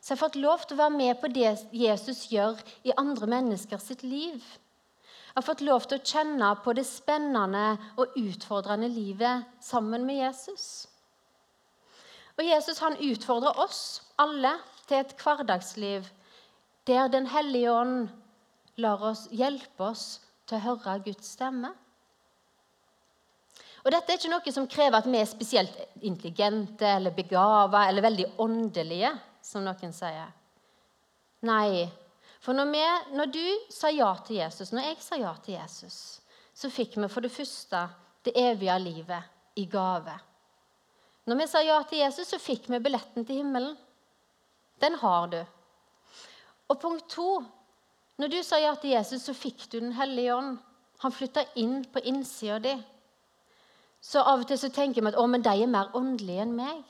Så 0.00 0.12
jeg 0.12 0.16
har 0.16 0.22
fått 0.24 0.38
lov 0.40 0.62
til 0.64 0.76
å 0.76 0.82
være 0.82 0.96
med 0.96 1.20
på 1.20 1.30
det 1.34 1.52
Jesus 1.74 2.26
gjør 2.30 2.58
i 2.86 2.94
andre 2.96 3.26
mennesker 3.30 3.78
sitt 3.82 4.02
liv. 4.06 4.38
Jeg 4.38 5.42
har 5.42 5.46
fått 5.46 5.64
lov 5.66 5.86
til 5.86 5.98
å 5.98 6.06
kjenne 6.06 6.50
på 6.64 6.74
det 6.78 6.86
spennende 6.88 7.64
og 8.00 8.14
utfordrende 8.18 8.88
livet 8.88 9.46
sammen 9.60 10.06
med 10.08 10.22
Jesus. 10.22 10.86
Og 12.36 12.44
Jesus 12.44 12.80
han 12.84 12.98
utfordrer 13.00 13.58
oss 13.62 13.80
alle 14.20 14.52
til 14.86 15.00
et 15.00 15.16
hverdagsliv 15.20 16.06
der 16.86 17.08
Den 17.10 17.26
hellige 17.26 17.72
ånd 17.72 18.08
lar 18.78 19.02
oss 19.02 19.26
hjelpe 19.32 19.88
oss 19.88 20.20
til 20.46 20.58
å 20.58 20.64
høre 20.68 21.00
Guds 21.02 21.32
stemme. 21.34 21.72
Og 23.86 23.92
Dette 23.94 24.12
er 24.12 24.18
ikke 24.18 24.30
noe 24.30 24.52
som 24.54 24.68
krever 24.70 24.98
at 24.98 25.06
vi 25.06 25.18
er 25.18 25.28
spesielt 25.30 25.76
intelligente 26.02 26.86
eller 26.86 27.14
begava 27.14 27.84
eller 27.88 28.02
veldig 28.02 28.26
åndelige 28.42 29.12
som 29.46 29.64
noen 29.66 29.94
sier. 29.94 30.32
Nei. 31.46 31.86
For 32.42 32.54
når, 32.54 32.70
vi, 32.70 32.82
når 33.18 33.30
du 33.34 33.44
sa 33.74 33.90
ja 33.90 34.12
til 34.26 34.40
Jesus, 34.40 34.70
når 34.74 34.90
jeg 34.90 35.02
sa 35.02 35.18
ja 35.18 35.32
til 35.42 35.56
Jesus, 35.56 35.96
så 36.54 36.70
fikk 36.70 36.98
vi 36.98 37.08
for 37.10 37.24
det 37.24 37.32
første 37.34 37.80
det 38.26 38.34
evige 38.38 38.76
livet 38.82 39.58
i 39.58 39.66
gave. 39.70 40.14
Når 41.26 41.40
vi 41.40 41.46
sa 41.50 41.62
ja 41.64 41.76
til 41.82 42.04
Jesus, 42.04 42.28
så 42.30 42.38
fikk 42.38 42.68
vi 42.70 42.82
billetten 42.82 43.26
til 43.26 43.40
himmelen. 43.40 43.74
Den 44.82 44.94
har 45.00 45.30
du. 45.32 45.40
Og 46.70 46.80
punkt 46.80 47.08
to 47.10 47.42
Når 48.16 48.30
du 48.32 48.42
sa 48.42 48.56
ja 48.56 48.74
til 48.80 48.94
Jesus, 48.94 49.22
så 49.22 49.34
fikk 49.34 49.66
du 49.72 49.80
Den 49.80 49.92
hellige 49.92 50.34
ånd. 50.34 50.58
Han 51.02 51.12
flytta 51.12 51.44
inn 51.60 51.84
på 51.92 52.00
innsida 52.00 52.58
di. 52.58 52.72
Så 54.00 54.22
av 54.22 54.40
og 54.40 54.48
til 54.48 54.58
så 54.58 54.70
tenker 54.72 55.02
vi 55.02 55.10
at 55.10 55.18
å, 55.18 55.26
men 55.26 55.42
de 55.44 55.52
er 55.52 55.68
mer 55.68 55.90
åndelige 55.98 56.46
enn 56.46 56.54
meg. 56.56 56.84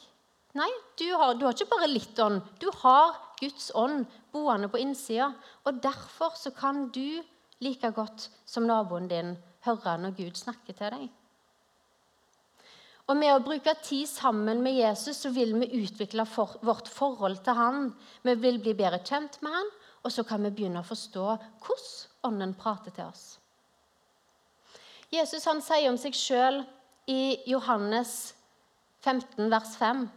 Nei, 0.56 0.70
du 1.00 1.08
har, 1.16 1.34
du 1.34 1.44
har, 1.46 1.56
ikke 1.56 1.72
bare 1.72 1.88
litt 1.90 2.18
ånd. 2.22 2.44
Du 2.60 2.68
har 2.82 3.16
Guds 3.40 3.72
ånd 3.74 4.06
boende 4.32 4.68
på 4.72 4.78
innsida. 4.80 5.32
Og 5.66 5.82
derfor 5.82 6.36
så 6.38 6.52
kan 6.54 6.86
du 6.94 7.22
like 7.64 7.90
godt 7.96 8.28
som 8.46 8.68
naboen 8.68 9.08
din 9.10 9.34
høre 9.66 9.96
når 9.98 10.14
Gud 10.16 10.38
snakker 10.38 10.76
til 10.76 10.94
deg. 10.94 11.08
Og 13.06 13.14
Med 13.16 13.30
å 13.30 13.42
bruke 13.42 13.74
tid 13.86 14.08
sammen 14.10 14.62
med 14.64 14.80
Jesus 14.80 15.20
så 15.22 15.30
vil 15.30 15.54
vi 15.60 15.68
utvikle 15.78 16.24
for, 16.26 16.56
vårt 16.66 16.88
forhold 16.90 17.38
til 17.46 17.54
han. 17.54 17.92
Vi 18.26 18.34
vil 18.34 18.58
bli 18.58 18.74
bedre 18.74 18.98
kjent 18.98 19.38
med 19.46 19.54
han, 19.54 19.70
og 20.02 20.12
så 20.12 20.24
kan 20.26 20.42
vi 20.42 20.50
begynne 20.50 20.82
å 20.82 20.86
forstå 20.86 21.26
hvordan 21.62 22.12
Ånden 22.26 22.56
prater 22.58 22.90
til 22.90 23.06
oss. 23.06 23.36
Jesus 25.14 25.44
han 25.46 25.60
sier 25.62 25.86
om 25.92 25.98
seg 26.00 26.16
sjøl 26.18 26.64
i 27.06 27.38
Johannes 27.46 28.34
15, 29.04 29.46
vers 29.52 29.76
5. 29.78 30.08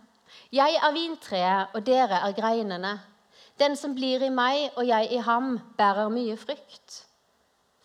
Jeg 0.57 0.79
er 0.81 0.95
vintreet, 0.95 1.75
og 1.77 1.85
dere 1.85 2.23
er 2.25 2.33
greinene. 2.33 2.95
Den 3.61 3.77
som 3.77 3.93
blir 3.93 4.25
i 4.25 4.31
meg 4.33 4.71
og 4.73 4.87
jeg 4.89 5.11
i 5.13 5.21
ham, 5.21 5.59
bærer 5.77 6.09
mye 6.09 6.37
frykt. 6.41 7.03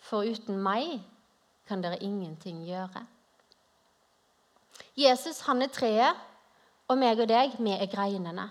For 0.01 0.25
uten 0.25 0.57
meg 0.57 1.03
kan 1.69 1.85
dere 1.85 2.01
ingenting 2.01 2.63
gjøre. 2.65 3.05
Jesus 4.95 5.41
han 5.47 5.63
er 5.63 5.71
treet, 5.73 6.23
og 6.87 6.99
meg 7.01 7.19
og 7.19 7.27
deg, 7.27 7.57
vi 7.57 7.73
er 7.73 7.89
greinene. 7.89 8.45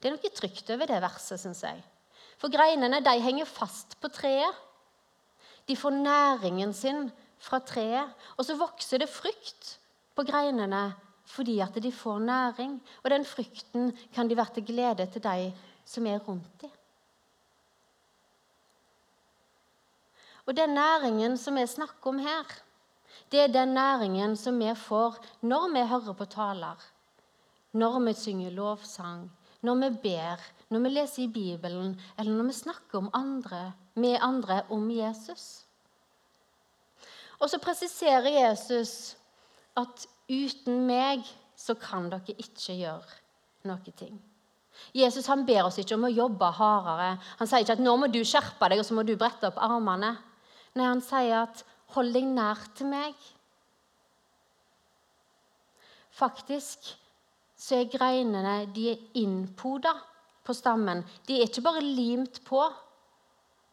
Det 0.00 0.08
er 0.08 0.16
noe 0.16 0.32
trygt 0.32 0.70
over 0.72 0.88
det 0.88 1.00
verset, 1.04 1.40
syns 1.42 1.60
jeg. 1.62 1.82
For 2.40 2.52
greinene 2.52 3.02
de 3.04 3.12
henger 3.20 3.48
fast 3.48 3.98
på 4.00 4.08
treet. 4.12 4.56
De 5.68 5.76
får 5.76 5.92
næringen 5.92 6.72
sin 6.74 7.10
fra 7.40 7.60
treet, 7.60 8.08
og 8.36 8.46
så 8.48 8.56
vokser 8.58 9.02
det 9.02 9.12
frukt 9.12 9.76
på 10.16 10.24
greinene 10.28 10.90
fordi 11.30 11.60
at 11.62 11.76
de 11.78 11.92
får 11.94 12.18
næring. 12.26 12.72
Og 13.04 13.10
den 13.12 13.24
frykten 13.24 13.92
kan 14.14 14.26
de 14.26 14.36
være 14.36 14.56
til 14.56 14.66
glede 14.66 15.06
til 15.12 15.22
de 15.22 15.52
som 15.86 16.06
er 16.06 16.18
rundt 16.18 16.62
dem. 16.62 16.72
Og 20.46 20.56
den 20.56 20.74
næringen 20.74 21.36
som 21.38 21.54
vi 21.54 21.66
snakker 21.66 22.10
om 22.10 22.18
her, 22.18 22.48
det 23.30 23.40
er 23.40 23.52
den 23.54 23.74
næringen 23.74 24.36
som 24.36 24.58
vi 24.58 24.72
får 24.74 25.18
når 25.42 25.68
vi 25.74 25.86
hører 25.92 26.16
på 26.18 26.24
taler, 26.24 26.78
når 27.72 27.98
vi 28.06 28.14
synger 28.14 28.50
lovsang, 28.50 29.30
når 29.62 29.74
vi 29.74 29.90
ber, 30.02 30.40
når 30.70 30.80
vi 30.80 30.88
leser 30.88 31.22
i 31.22 31.32
Bibelen, 31.32 32.00
eller 32.18 32.32
når 32.32 32.50
vi 32.50 32.52
snakker 32.52 32.98
om 32.98 33.10
andre, 33.14 33.72
med 33.94 34.18
andre 34.20 34.62
om 34.70 34.90
Jesus. 34.90 35.66
Og 37.40 37.50
så 37.50 37.58
presiserer 37.58 38.46
Jesus 38.46 39.16
at 39.76 40.08
Uten 40.30 40.84
meg 40.86 41.24
så 41.58 41.74
kan 41.74 42.04
dere 42.06 42.36
ikke 42.38 42.76
gjøre 42.78 43.16
noe 43.66 43.94
ting. 43.98 44.14
Jesus 44.94 45.26
han 45.28 45.42
ber 45.44 45.66
oss 45.66 45.80
ikke 45.82 45.96
om 45.96 46.06
å 46.06 46.12
jobbe 46.12 46.52
hardere. 46.54 47.16
Han 47.40 47.50
sier 47.50 47.64
ikke 47.64 47.74
at 47.74 47.82
nå 47.82 47.96
må 47.98 48.08
du 48.12 48.20
skjerpe 48.22 48.68
deg 48.70 48.80
og 48.80 48.86
så 48.86 48.94
må 48.96 49.02
du 49.04 49.16
brette 49.18 49.50
opp 49.50 49.58
armene. 49.60 50.14
Nei, 50.78 50.86
han 50.86 51.02
sier 51.02 51.42
at 51.42 51.64
hold 51.94 52.14
deg 52.14 52.26
nær 52.30 52.60
til 52.76 52.90
meg. 52.90 53.14
Faktisk 56.14 56.90
så 57.60 57.80
er 57.80 57.90
greinene 57.92 58.64
de 58.74 58.90
er 58.92 59.02
innpoda 59.20 59.92
på 60.46 60.54
stammen. 60.56 61.02
De 61.26 61.36
er 61.38 61.48
ikke 61.48 61.64
bare 61.64 61.82
limt 61.84 62.40
på, 62.46 62.62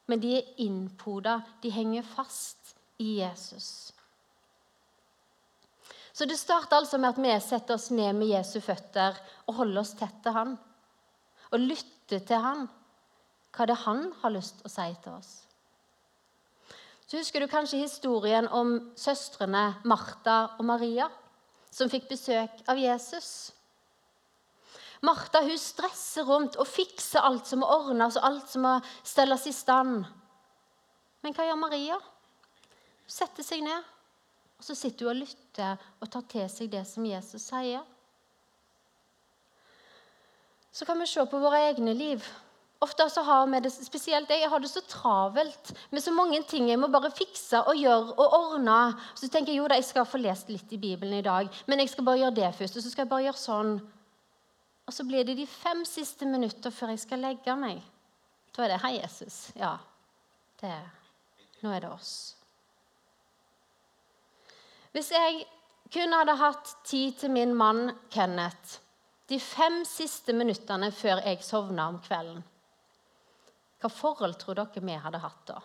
men 0.07 0.21
de 0.23 0.33
er 0.39 0.49
innpoda. 0.63 1.39
De 1.63 1.71
henger 1.71 2.03
fast 2.07 2.75
i 2.99 3.19
Jesus. 3.21 3.93
Så 6.17 6.25
det 6.25 6.39
starter 6.39 6.79
altså 6.79 6.97
med 6.97 7.13
at 7.13 7.21
vi 7.21 7.33
setter 7.45 7.77
oss 7.77 7.91
ned 7.93 8.15
med 8.17 8.31
Jesu 8.31 8.57
føtter 8.63 9.17
og 9.45 9.59
holder 9.59 9.83
oss 9.83 9.93
tett 9.99 10.17
til 10.25 10.33
han. 10.33 10.55
Og 11.53 11.61
lytter 11.61 12.23
til 12.25 12.41
han, 12.43 12.65
hva 13.53 13.67
det 13.69 13.75
er 13.77 13.85
han 13.85 14.07
har 14.23 14.33
lyst 14.33 14.57
til 14.59 14.67
å 14.67 14.73
si 14.73 14.87
til 15.03 15.19
oss. 15.19 15.46
Så 17.07 17.21
husker 17.21 17.39
du 17.39 17.47
kanskje 17.47 17.79
historien 17.79 18.49
om 18.51 18.73
søstrene 18.99 19.77
Martha 19.87 20.39
og 20.57 20.65
Maria, 20.67 21.07
som 21.71 21.91
fikk 21.91 22.09
besøk 22.09 22.63
av 22.67 22.79
Jesus. 22.79 23.29
Martha 25.05 25.43
hun 25.45 25.59
stresser 25.61 26.27
rundt 26.27 26.57
og 26.59 26.67
fikser 26.67 27.23
alt 27.23 27.47
som 27.47 27.61
må 27.63 27.69
ordnes 27.71 28.17
og 28.19 28.27
alt 28.27 28.49
som 28.51 28.65
må 28.65 28.77
stelles 29.07 29.45
i 29.47 29.55
stand. 29.55 30.01
Men 31.23 31.35
hva 31.37 31.47
gjør 31.47 31.61
Maria? 31.61 31.99
Hun 33.07 33.15
setter 33.19 33.45
seg 33.45 33.63
ned 33.63 33.93
og 34.57 34.65
så 34.65 34.75
sitter 34.75 35.05
hun 35.05 35.13
og 35.13 35.21
lytter 35.21 35.85
og 36.01 36.09
tar 36.11 36.25
til 36.31 36.49
seg 36.49 36.71
det 36.73 36.83
som 36.89 37.05
Jesus 37.05 37.45
sier. 37.51 37.83
Så 40.73 40.85
kan 40.85 40.99
vi 41.01 41.07
se 41.09 41.23
på 41.25 41.41
våre 41.41 41.61
egne 41.69 41.93
liv. 41.97 42.25
Ofte 42.79 43.09
så 43.09 43.23
har 43.25 43.47
vi 43.49 43.59
det, 43.65 43.71
spesielt 43.73 44.29
jeg, 44.29 44.49
har 44.49 44.61
det 44.61 44.69
så 44.69 44.83
travelt 44.85 45.71
med 45.89 46.03
så 46.03 46.11
mange 46.13 46.43
ting 46.45 46.67
jeg 46.69 46.77
må 46.77 46.91
bare 46.93 47.09
fikse 47.09 47.63
og 47.65 47.79
gjøre 47.79 48.13
og 48.13 48.35
ordne. 48.37 48.79
Så 49.17 49.29
tenker 49.33 49.53
jeg 49.53 49.63
jo 49.63 49.69
da, 49.69 49.79
jeg 49.79 49.87
skal 49.87 50.05
få 50.05 50.21
lest 50.21 50.51
litt 50.53 50.73
i 50.75 50.81
Bibelen 50.81 51.17
i 51.17 51.25
dag, 51.25 51.49
men 51.65 51.81
jeg 51.81 51.89
skal 51.89 52.05
bare 52.05 52.21
gjøre 52.21 52.37
det 52.37 52.51
først. 52.59 52.77
Og 52.77 52.85
så 52.85 52.91
skal 52.93 53.05
jeg 53.05 53.13
bare 53.15 53.25
gjøre 53.25 53.41
sånn. 53.41 53.73
Og 54.87 54.93
så 54.93 55.05
blir 55.07 55.25
det 55.25 55.39
de 55.39 55.47
fem 55.49 55.81
siste 55.89 56.29
minutter 56.29 56.71
før 56.71 56.93
jeg 56.93 57.01
skal 57.01 57.25
legge 57.25 57.57
meg. 57.57 57.81
Da 58.53 58.63
er 58.63 58.75
det 58.75 58.81
'Hei, 58.81 58.97
Jesus'. 59.01 59.51
Ja, 59.57 59.77
det, 60.61 60.69
er 60.69 60.97
nå 61.61 61.73
er 61.73 61.81
det 61.81 61.89
oss. 61.89 62.35
Hvis 64.93 65.11
jeg 65.11 65.45
kun 65.93 66.13
hadde 66.13 66.35
hatt 66.35 66.75
tid 66.85 67.17
til 67.21 67.31
min 67.31 67.55
mann 67.55 67.91
Kenneth, 68.11 68.79
de 69.29 69.39
fem 69.39 69.83
siste 69.85 70.33
minuttene 70.33 70.91
før 70.91 71.21
jeg 71.25 71.43
sovna 71.43 71.87
om 71.91 71.99
kvelden, 71.99 72.43
hva 73.81 73.89
forhold 73.93 74.37
tror 74.41 74.57
dere 74.57 74.83
vi 74.83 74.95
hadde 75.01 75.21
hatt 75.21 75.43
da? 75.49 75.57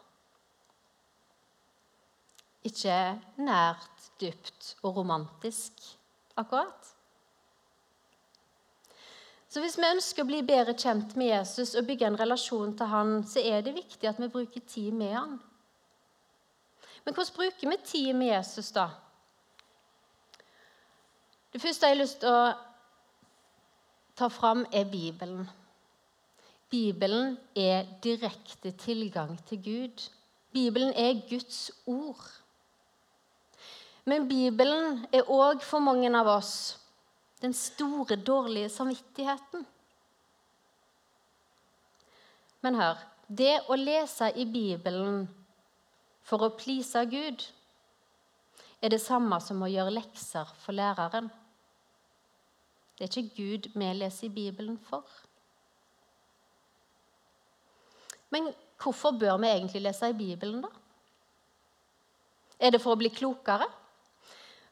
Ikke 2.68 2.96
nært, 3.42 4.10
dypt 4.20 4.76
og 4.82 5.00
romantisk, 5.00 5.80
akkurat. 6.38 6.92
Så 9.52 9.60
hvis 9.60 9.74
vi 9.76 9.84
ønsker 9.84 10.24
å 10.24 10.28
bli 10.28 10.40
bedre 10.46 10.72
kjent 10.78 11.16
med 11.20 11.32
Jesus 11.32 11.74
og 11.76 11.84
bygge 11.88 12.06
en 12.08 12.16
relasjon 12.20 12.76
til 12.78 12.88
han, 12.88 13.18
så 13.28 13.42
er 13.42 13.64
det 13.64 13.74
viktig 13.76 14.08
at 14.08 14.20
vi 14.22 14.30
bruker 14.32 14.62
tid 14.64 14.94
med 14.96 15.12
han. 15.12 15.34
Men 17.04 17.14
hvordan 17.14 17.34
bruker 17.36 17.68
vi 17.68 17.78
tid 17.84 18.12
med 18.16 18.30
Jesus, 18.30 18.70
da? 18.72 18.86
Det 21.52 21.60
første 21.60 21.88
jeg 21.88 21.96
har 21.96 22.00
lyst 22.00 22.22
til 22.22 22.32
å 22.32 22.52
ta 24.16 24.30
fram, 24.32 24.64
er 24.72 24.88
Bibelen. 24.88 25.44
Bibelen 26.72 27.36
er 27.56 27.84
direkte 28.04 28.72
tilgang 28.80 29.36
til 29.48 29.60
Gud. 29.64 30.06
Bibelen 30.52 30.92
er 30.96 31.20
Guds 31.28 31.70
ord. 31.86 32.22
Men 34.04 34.24
Bibelen 34.28 35.04
er 35.12 35.28
òg 35.28 35.60
for 35.62 35.84
mange 35.84 36.08
av 36.16 36.30
oss 36.32 36.54
den 37.42 37.52
store, 37.54 38.16
dårlige 38.16 38.70
samvittigheten. 38.70 39.66
Men 42.62 42.78
hør 42.78 43.00
det 43.28 43.56
å 43.68 43.76
lese 43.78 44.30
i 44.38 44.46
Bibelen 44.46 45.26
for 46.22 46.46
å 46.46 46.54
please 46.54 47.02
Gud 47.10 47.42
er 48.82 48.94
det 48.94 49.02
samme 49.02 49.38
som 49.42 49.62
å 49.62 49.70
gjøre 49.70 49.94
lekser 49.94 50.48
for 50.62 50.74
læreren. 50.74 51.28
Det 52.96 53.06
er 53.06 53.10
ikke 53.10 53.36
Gud 53.36 53.68
vi 53.74 53.92
leser 53.98 54.28
i 54.28 54.34
Bibelen 54.34 54.78
for. 54.88 55.02
Men 58.32 58.48
hvorfor 58.80 59.14
bør 59.18 59.36
vi 59.42 59.50
egentlig 59.50 59.84
lese 59.84 60.10
i 60.10 60.16
Bibelen, 60.16 60.62
da? 60.64 60.70
Er 62.62 62.72
det 62.72 62.80
for 62.82 62.94
å 62.94 63.00
bli 63.00 63.10
klokere? 63.12 63.66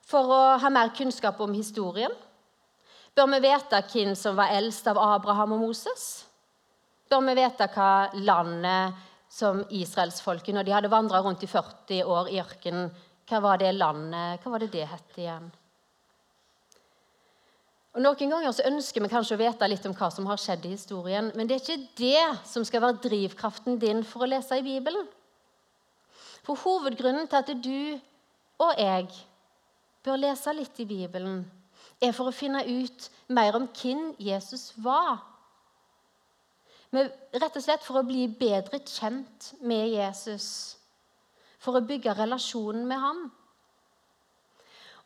For 0.07 0.33
å 0.33 0.40
ha 0.62 0.71
mer 0.73 0.93
kunnskap 0.97 1.40
om 1.43 1.52
historien? 1.55 2.12
Bør 3.14 3.29
vi 3.35 3.43
vite 3.45 3.83
hvem 3.90 4.14
som 4.17 4.38
var 4.38 4.55
eldst 4.55 4.87
av 4.90 4.99
Abraham 5.02 5.57
og 5.57 5.64
Moses? 5.67 6.09
Bør 7.11 7.25
vi 7.26 7.37
vite 7.40 7.67
hva 7.75 7.93
landet 8.14 9.07
som 9.31 9.62
israelsfolket, 9.71 10.55
når 10.55 10.67
de 10.67 10.75
hadde 10.75 10.90
vandra 10.90 11.21
rundt 11.23 11.45
i 11.47 11.50
40 11.50 12.07
år 12.07 12.31
i 12.31 12.40
ørkenen, 12.43 12.90
hva 13.31 13.38
var 13.45 13.61
det 13.62 13.76
landet 13.76 14.43
hva 14.43 14.55
var 14.57 14.62
det 14.62 14.73
det 14.73 14.87
het 14.90 15.19
igjen? 15.23 15.50
Og 17.90 18.04
Noen 18.04 18.30
ganger 18.30 18.52
så 18.54 18.66
ønsker 18.68 19.02
vi 19.02 19.11
kanskje 19.11 19.35
å 19.35 19.40
vite 19.40 19.66
litt 19.66 19.87
om 19.88 19.94
hva 19.99 20.11
som 20.14 20.28
har 20.30 20.38
skjedd 20.38 20.66
i 20.68 20.75
historien, 20.76 21.32
men 21.35 21.49
det 21.49 21.56
er 21.56 21.64
ikke 21.64 21.88
det 21.99 22.26
som 22.47 22.66
skal 22.66 22.85
være 22.85 23.02
drivkraften 23.02 23.80
din 23.82 24.04
for 24.06 24.23
å 24.23 24.30
lese 24.30 24.61
i 24.61 24.66
Bibelen. 24.66 25.09
For 26.47 26.59
hovedgrunnen 26.62 27.26
til 27.28 27.40
at 27.40 27.50
du 27.64 27.80
og 28.61 28.78
jeg 28.78 29.09
bør 30.04 30.20
lese 30.23 30.54
litt 30.54 30.78
i 30.80 30.87
Bibelen, 30.87 31.42
er 32.00 32.14
for 32.16 32.30
å 32.30 32.35
finne 32.35 32.62
ut 32.64 33.09
mer 33.28 33.59
om 33.59 33.66
hvem 33.75 34.12
Jesus 34.23 34.70
var. 34.80 35.18
Men 36.94 37.11
rett 37.35 37.59
og 37.59 37.64
slett 37.64 37.85
for 37.87 38.00
å 38.00 38.06
bli 38.06 38.25
bedre 38.28 38.80
kjent 38.87 39.52
med 39.61 39.90
Jesus. 39.92 40.78
For 41.61 41.76
å 41.76 41.85
bygge 41.85 42.14
relasjonen 42.18 42.87
med 42.88 43.02
ham. 43.02 43.20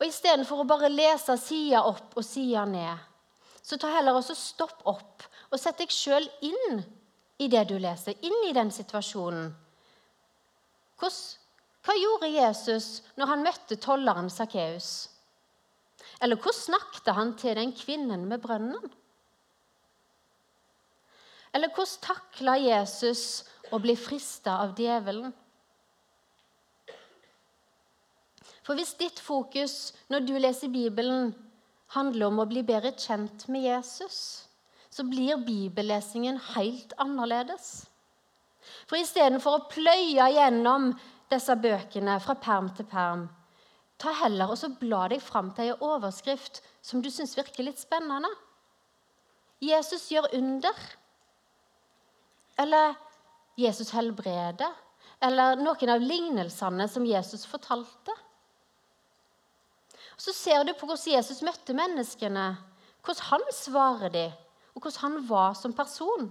Og 0.00 0.06
Istedenfor 0.08 0.62
å 0.62 0.68
bare 0.68 0.90
lese 0.90 1.36
sida 1.38 1.84
opp 1.86 2.16
og 2.18 2.26
sida 2.26 2.64
ned, 2.66 2.98
så 3.64 3.78
ta 3.80 3.92
heller 3.94 4.18
også 4.18 4.36
stopp 4.36 4.82
opp 4.90 5.24
og 5.50 5.60
sett 5.60 5.78
deg 5.80 5.92
sjøl 5.94 6.26
inn 6.44 6.82
i 7.40 7.48
det 7.50 7.62
du 7.70 7.76
leser, 7.80 8.16
inn 8.22 8.48
i 8.48 8.54
den 8.56 8.70
situasjonen. 8.74 9.52
hva 11.84 11.94
gjorde 11.98 12.30
Jesus 12.32 13.02
når 13.18 13.30
han 13.30 13.44
møtte 13.44 13.76
tolleren 13.80 14.30
Sakkeus? 14.30 14.90
Eller 16.22 16.38
hvordan 16.38 16.60
snakket 16.60 17.14
han 17.16 17.32
til 17.38 17.58
den 17.58 17.72
kvinnen 17.76 18.26
med 18.28 18.42
brønnen? 18.42 18.92
Eller 21.54 21.70
hvordan 21.70 22.02
takla 22.02 22.56
Jesus 22.58 23.44
å 23.70 23.78
bli 23.82 23.94
frista 23.98 24.58
av 24.64 24.74
djevelen? 24.78 25.32
For 28.64 28.78
hvis 28.78 28.94
ditt 29.00 29.20
fokus 29.20 29.92
når 30.12 30.24
du 30.24 30.34
leser 30.38 30.72
Bibelen, 30.72 31.34
handler 31.94 32.30
om 32.30 32.40
å 32.42 32.48
bli 32.48 32.64
bedre 32.66 32.94
kjent 32.96 33.46
med 33.52 33.66
Jesus, 33.66 34.18
så 34.90 35.04
blir 35.06 35.42
bibellesingen 35.44 36.40
helt 36.54 36.94
annerledes. 37.02 37.84
For 38.88 38.96
istedenfor 38.96 39.58
å 39.58 39.66
pløye 39.68 40.30
gjennom 40.32 40.92
disse 41.30 41.56
bøkene 41.60 42.16
fra 42.24 42.36
perm 42.40 42.70
til 42.76 42.88
perm, 42.88 43.26
Ta 43.98 44.10
heller 44.18 44.50
og 44.50 44.58
så 44.58 44.72
bla 44.74 45.06
deg 45.10 45.22
fram 45.22 45.52
til 45.54 45.70
ei 45.70 45.74
overskrift 45.86 46.60
som 46.84 47.02
du 47.02 47.10
syns 47.14 47.36
virker 47.38 47.66
litt 47.66 47.80
spennende. 47.80 48.30
Jesus 49.62 50.08
gjør 50.12 50.32
under. 50.34 50.80
Eller 52.60 52.96
Jesus 53.58 53.94
helbreder. 53.94 54.72
Eller 55.22 55.56
noen 55.60 55.94
av 55.94 56.02
lignelsene 56.02 56.88
som 56.90 57.06
Jesus 57.06 57.46
fortalte. 57.48 58.16
Så 60.16 60.32
ser 60.36 60.64
du 60.64 60.72
på 60.74 60.86
hvordan 60.86 61.16
Jesus 61.16 61.42
møtte 61.44 61.74
menneskene, 61.76 62.46
hvordan 63.04 63.28
han 63.30 63.46
svarer 63.52 64.12
dem, 64.14 64.34
og 64.74 64.82
hvordan 64.82 65.02
han 65.02 65.28
var 65.28 65.54
som 65.58 65.74
person. 65.76 66.28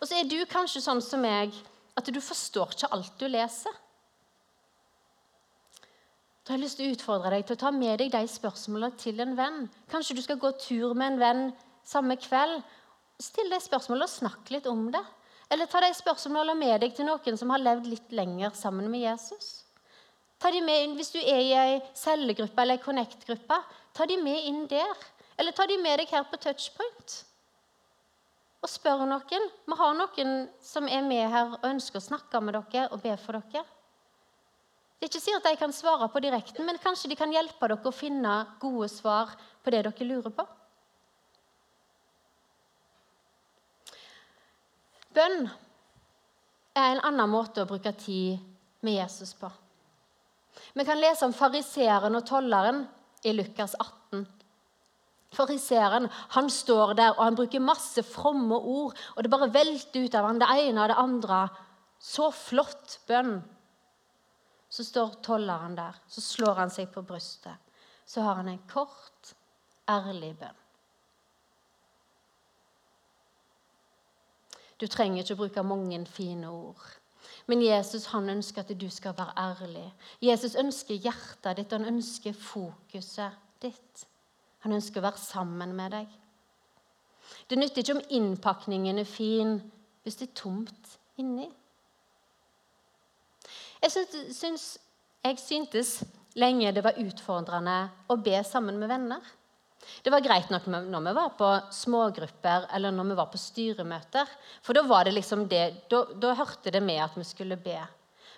Og 0.00 0.08
så 0.08 0.18
er 0.18 0.26
du 0.26 0.40
kanskje 0.50 0.82
sånn 0.82 1.00
som 1.04 1.22
meg 1.22 1.54
at 1.98 2.08
du 2.10 2.20
forstår 2.20 2.74
ikke 2.74 2.90
alt 2.96 3.16
du 3.20 3.28
leser. 3.30 3.74
Da 6.42 6.52
har 6.52 6.58
jeg 6.58 6.64
lyst 6.64 6.80
til 6.80 6.88
å 6.90 6.94
utfordre 6.96 7.30
deg 7.36 7.44
til 7.46 7.54
å 7.54 7.60
ta 7.62 7.70
med 7.70 8.00
deg 8.02 8.10
de 8.10 8.22
spørsmålene 8.26 8.98
til 8.98 9.20
en 9.22 9.36
venn. 9.38 9.60
Kanskje 9.92 10.16
du 10.18 10.22
skal 10.24 10.40
gå 10.42 10.50
tur 10.58 10.96
med 10.98 11.12
en 11.12 11.20
venn 11.20 11.42
samme 11.86 12.16
kveld. 12.18 12.64
Still 13.22 13.52
de 13.52 13.60
spørsmålene 13.62 14.08
og 14.08 14.10
snakk 14.10 14.50
litt 14.50 14.66
om 14.66 14.88
det. 14.90 15.02
Eller 15.54 15.70
ta 15.70 15.84
de 15.84 15.92
spørsmålene 15.94 16.58
med 16.58 16.82
deg 16.82 16.96
til 16.96 17.06
noen 17.06 17.38
som 17.38 17.52
har 17.54 17.62
levd 17.62 17.86
litt 17.92 18.14
lenger 18.16 18.56
sammen 18.58 18.90
med 18.90 19.04
Jesus. 19.04 19.61
Ta 20.42 20.50
de 20.50 20.62
med, 20.64 20.84
inn 20.84 20.96
Hvis 20.98 21.12
du 21.14 21.20
er 21.20 21.40
i 21.40 21.52
ei 21.54 21.74
cellegruppe 21.94 22.64
eller 22.64 22.80
ei 22.80 22.82
Connect-gruppe, 22.82 23.58
ta 23.94 24.06
de 24.10 24.16
med 24.18 24.48
inn 24.48 24.64
der. 24.70 25.04
Eller 25.38 25.54
ta 25.54 25.68
de 25.70 25.76
med 25.78 26.02
deg 26.02 26.10
her 26.10 26.24
på 26.26 26.40
Touchpoint. 26.42 27.14
Og 28.62 28.70
spør 28.70 29.04
noen. 29.06 29.46
Vi 29.66 29.78
har 29.78 29.94
noen 29.98 30.34
som 30.62 30.88
er 30.90 31.06
med 31.06 31.30
her 31.30 31.54
og 31.54 31.70
ønsker 31.70 32.02
å 32.02 32.08
snakke 32.08 32.42
med 32.42 32.58
dere 32.58 32.88
og 32.90 33.02
be 33.04 33.14
for 33.22 33.38
dere. 33.38 33.64
Det 34.98 35.08
er 35.08 35.10
ikke 35.10 35.22
sikkert 35.22 35.46
de 35.48 35.58
kan 35.58 35.72
svare 35.74 36.06
på 36.14 36.20
direkten, 36.22 36.66
men 36.66 36.78
kanskje 36.78 37.08
de 37.10 37.16
kan 37.18 37.32
hjelpe 37.34 37.66
dere 37.66 37.90
å 37.90 37.94
finne 37.94 38.34
gode 38.62 38.86
svar 38.90 39.32
på 39.62 39.72
det 39.74 39.80
dere 39.86 40.06
lurer 40.06 40.34
på. 40.34 40.46
Bønn 45.12 45.50
er 46.78 46.86
en 46.92 47.02
annen 47.02 47.30
måte 47.30 47.64
å 47.64 47.68
bruke 47.68 47.90
tid 47.98 48.38
med 48.80 48.94
Jesus 49.00 49.34
på. 49.36 49.50
Vi 50.72 50.84
kan 50.84 51.00
lese 51.00 51.26
om 51.26 51.34
fariseeren 51.36 52.16
og 52.16 52.26
tolleren 52.28 52.84
i 53.24 53.32
Lukas 53.34 53.74
18. 53.78 54.24
Fariseeren 55.32 56.08
han 56.36 56.50
står 56.52 56.94
der 56.98 57.14
og 57.16 57.24
han 57.24 57.36
bruker 57.38 57.64
masse 57.64 58.04
fromme 58.04 58.56
ord, 58.56 58.96
og 59.16 59.22
det 59.24 59.32
bare 59.32 59.52
velter 59.52 60.04
ut 60.04 60.16
av 60.18 60.28
ham 60.28 60.40
det 60.42 60.50
ene 60.64 60.82
og 60.82 60.92
det 60.92 61.00
andre. 61.00 61.42
Så 62.02 62.28
flott 62.34 62.98
bønn 63.08 63.38
så 64.72 64.84
står 64.84 65.20
tolleren 65.24 65.76
der. 65.76 65.96
Så 66.08 66.24
slår 66.24 66.60
han 66.62 66.72
seg 66.72 66.88
på 66.92 67.04
brystet. 67.04 67.56
Så 68.08 68.24
har 68.24 68.40
han 68.40 68.48
en 68.48 68.62
kort, 68.68 69.34
ærlig 69.88 70.32
bønn. 70.40 70.58
Du 74.80 74.88
trenger 74.90 75.22
ikke 75.22 75.36
å 75.36 75.40
bruke 75.44 75.62
mange 75.62 76.00
fine 76.10 76.48
ord. 76.50 76.80
Men 77.46 77.62
Jesus 77.62 78.06
han 78.12 78.28
ønsker 78.30 78.62
at 78.62 78.80
du 78.80 78.88
skal 78.90 79.14
være 79.18 79.34
ærlig. 79.38 79.86
Jesus 80.22 80.54
ønsker 80.54 80.94
hjertet 80.94 81.56
ditt, 81.56 81.72
og 81.72 81.80
han 81.80 81.94
ønsker 81.94 82.32
fokuset 82.32 83.38
ditt. 83.62 84.06
Han 84.62 84.76
ønsker 84.76 85.00
å 85.00 85.08
være 85.08 85.18
sammen 85.18 85.74
med 85.74 85.94
deg. 85.96 86.06
Det 87.50 87.58
nytter 87.58 87.82
ikke 87.82 87.98
om 87.98 88.06
innpakningen 88.10 88.98
er 88.98 89.08
fin 89.08 89.56
hvis 90.02 90.18
det 90.18 90.28
er 90.28 90.38
tomt 90.38 90.96
inni. 91.18 91.48
Jeg, 93.82 94.06
syns, 94.30 94.66
jeg 95.24 95.38
syntes 95.42 95.92
lenge 96.38 96.72
det 96.74 96.84
var 96.84 96.98
utfordrende 97.02 97.76
å 98.10 98.16
be 98.22 98.38
sammen 98.46 98.78
med 98.78 98.90
venner. 98.90 99.22
Det 100.02 100.12
var 100.12 100.24
greit 100.24 100.50
nok 100.52 100.68
når 100.70 101.04
vi 101.06 101.14
var 101.16 101.34
på 101.38 101.50
smågrupper 101.74 102.68
eller 102.74 102.94
når 102.94 103.10
vi 103.10 103.18
var 103.18 103.28
på 103.32 103.40
styremøter. 103.40 104.30
For 104.62 104.78
da 104.78 104.84
var 104.86 105.06
det 105.06 105.16
liksom 105.16 105.46
det, 105.50 105.64
da, 105.90 106.04
da 106.14 106.34
hørte 106.38 106.72
det 106.74 106.82
med 106.84 107.02
at 107.04 107.18
vi 107.18 107.26
skulle 107.26 107.58
be. 107.60 107.78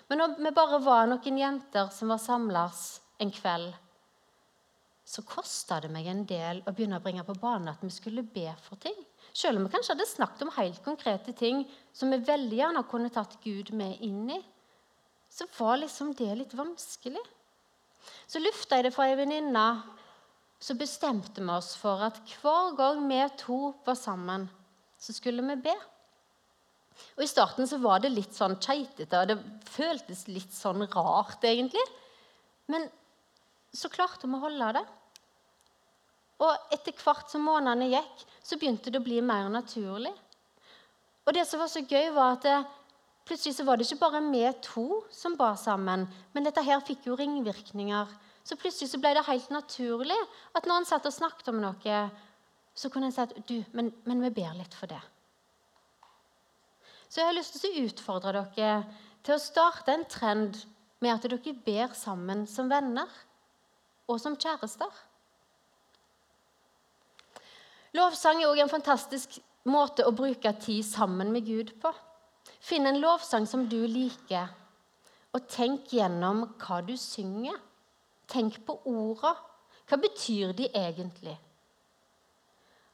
Men 0.09 0.21
når 0.21 0.37
vi 0.41 0.53
bare 0.53 0.81
var 0.85 1.09
noen 1.09 1.41
jenter 1.41 1.89
som 1.93 2.13
var 2.13 2.21
samlas 2.21 2.85
en 3.21 3.33
kveld, 3.33 3.73
så 5.05 5.21
kosta 5.25 5.77
det 5.83 5.91
meg 5.93 6.07
en 6.09 6.23
del 6.25 6.63
å 6.65 6.73
begynne 6.73 6.97
å 6.97 7.03
bringe 7.03 7.23
på 7.25 7.35
banen 7.37 7.69
at 7.69 7.83
vi 7.85 7.91
skulle 7.93 8.25
be 8.25 8.49
for 8.65 8.81
ting. 8.81 8.97
Selv 9.35 9.59
om 9.59 9.67
vi 9.67 9.73
kanskje 9.75 9.93
hadde 9.93 10.07
snakket 10.09 10.45
om 10.45 10.53
helt 10.55 10.81
konkrete 10.85 11.33
ting 11.37 11.65
som 11.93 12.09
vi 12.13 12.23
veldig 12.25 12.57
gjerne 12.57 12.85
kunne 12.89 13.11
tatt 13.13 13.37
Gud 13.43 13.69
med 13.77 14.01
inn 14.05 14.29
i, 14.33 14.39
så 15.29 15.45
var 15.57 15.81
liksom 15.81 16.13
det 16.17 16.31
litt 16.39 16.55
vanskelig. 16.57 17.21
Så 18.25 18.41
lufta 18.41 18.79
jeg 18.79 18.87
det 18.87 18.93
for 18.95 19.05
ei 19.05 19.17
venninne. 19.19 19.65
Så 20.65 20.73
bestemte 20.73 21.43
vi 21.43 21.51
oss 21.53 21.75
for 21.77 22.01
at 22.07 22.17
hver 22.39 22.73
gang 22.77 23.03
vi 23.05 23.19
to 23.37 23.59
var 23.85 23.97
sammen, 23.99 24.47
så 24.97 25.13
skulle 25.13 25.45
vi 25.45 25.59
be. 25.67 25.75
Og 27.17 27.21
I 27.21 27.29
starten 27.29 27.67
så 27.69 27.77
var 27.83 28.01
det 28.01 28.13
litt 28.15 28.33
sånn 28.33 28.57
keitete, 28.63 29.19
og 29.19 29.29
det 29.29 29.67
føltes 29.69 30.25
litt 30.31 30.53
sånn 30.55 30.87
rart, 30.95 31.43
egentlig. 31.45 31.83
Men 32.71 32.87
så 33.75 33.91
klarte 33.93 34.25
vi 34.25 34.37
å 34.37 34.41
holde 34.47 34.71
det. 34.79 34.85
Og 36.45 36.73
etter 36.73 36.97
hvert 36.97 37.29
som 37.29 37.45
månedene 37.45 37.91
gikk, 37.91 38.25
så 38.41 38.57
begynte 38.57 38.89
det 38.89 39.03
å 39.03 39.05
bli 39.05 39.21
mer 39.21 39.51
naturlig. 39.51 40.13
Og 41.25 41.33
det 41.35 41.45
som 41.45 41.61
var 41.61 41.69
så 41.69 41.83
gøy, 41.85 42.09
var 42.15 42.39
at 42.39 42.47
det, 42.47 42.57
plutselig 43.27 43.59
så 43.59 43.65
var 43.67 43.77
det 43.77 43.85
ikke 43.85 44.01
bare 44.01 44.25
vi 44.31 44.43
to 44.65 45.03
som 45.13 45.37
ba 45.37 45.53
sammen, 45.59 46.07
men 46.33 46.47
dette 46.47 46.63
her 46.65 46.81
fikk 46.85 47.05
jo 47.11 47.19
ringvirkninger. 47.19 48.09
Så 48.45 48.57
plutselig 48.61 48.91
så 48.91 48.99
ble 49.01 49.15
det 49.17 49.25
helt 49.25 49.49
naturlig 49.53 50.17
at 50.53 50.67
når 50.67 50.81
han 50.81 50.87
satt 50.87 51.07
og 51.09 51.15
snakket 51.15 51.49
om 51.49 51.63
noe, 51.63 51.99
så 52.75 52.91
kunne 52.93 53.09
en 53.09 53.15
si 53.15 53.23
at 53.23 53.33
du, 53.49 53.57
men, 53.73 53.89
men 54.05 54.21
vi 54.27 54.33
ber 54.37 54.53
litt 54.57 54.75
for 54.77 54.91
det. 54.91 55.01
Så 57.09 57.21
jeg 57.21 57.29
har 57.29 57.37
lyst 57.37 57.57
til 57.57 57.71
å 57.71 57.87
utfordre 57.87 58.45
dere 58.55 58.77
til 59.25 59.37
å 59.37 59.41
starte 59.41 59.93
en 59.95 60.05
trend 60.11 60.59
med 61.01 61.13
at 61.13 61.25
dere 61.25 61.55
ber 61.65 61.93
sammen 61.97 62.45
som 62.49 62.69
venner 62.69 63.09
og 64.05 64.19
som 64.21 64.37
kjærester. 64.37 64.91
Lovsang 67.95 68.41
er 68.41 68.51
òg 68.51 68.59
en 68.61 68.71
fantastisk 68.71 69.37
måte 69.71 70.05
å 70.05 70.13
bruke 70.13 70.51
tid 70.61 70.83
sammen 70.85 71.31
med 71.33 71.47
Gud 71.47 71.71
på. 71.81 71.93
Finn 72.59 72.85
en 72.89 72.99
lovsang 73.01 73.45
som 73.49 73.65
du 73.69 73.79
liker, 73.87 74.49
og 75.35 75.47
tenk 75.51 75.93
gjennom 75.93 76.43
hva 76.61 76.81
du 76.85 76.93
synger. 76.99 77.57
Tenk 78.31 78.61
på 78.65 78.79
orda. 78.89 79.35
Hva 79.85 79.99
betyr 80.01 80.53
de 80.57 80.69
egentlig? 80.73 81.35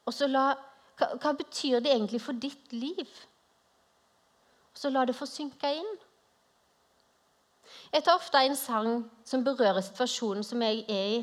Og 0.04 0.14
så 0.14 0.28
la, 0.28 0.52
hva, 0.98 1.12
hva 1.16 1.32
betyr 1.38 1.80
de 1.80 1.92
egentlig 1.92 2.20
for 2.20 2.36
ditt 2.36 2.72
liv? 2.74 3.06
Og 4.72 4.80
så 4.80 4.90
la 4.92 5.04
det 5.08 5.16
få 5.16 5.28
synke 5.28 5.70
inn. 5.78 5.92
Jeg 7.92 8.04
tar 8.04 8.18
ofte 8.18 8.40
en 8.40 8.56
sang 8.56 8.90
som 9.24 9.44
berører 9.44 9.84
situasjonen 9.84 10.44
som 10.44 10.62
jeg 10.64 10.84
er 10.88 11.08
i, 11.16 11.18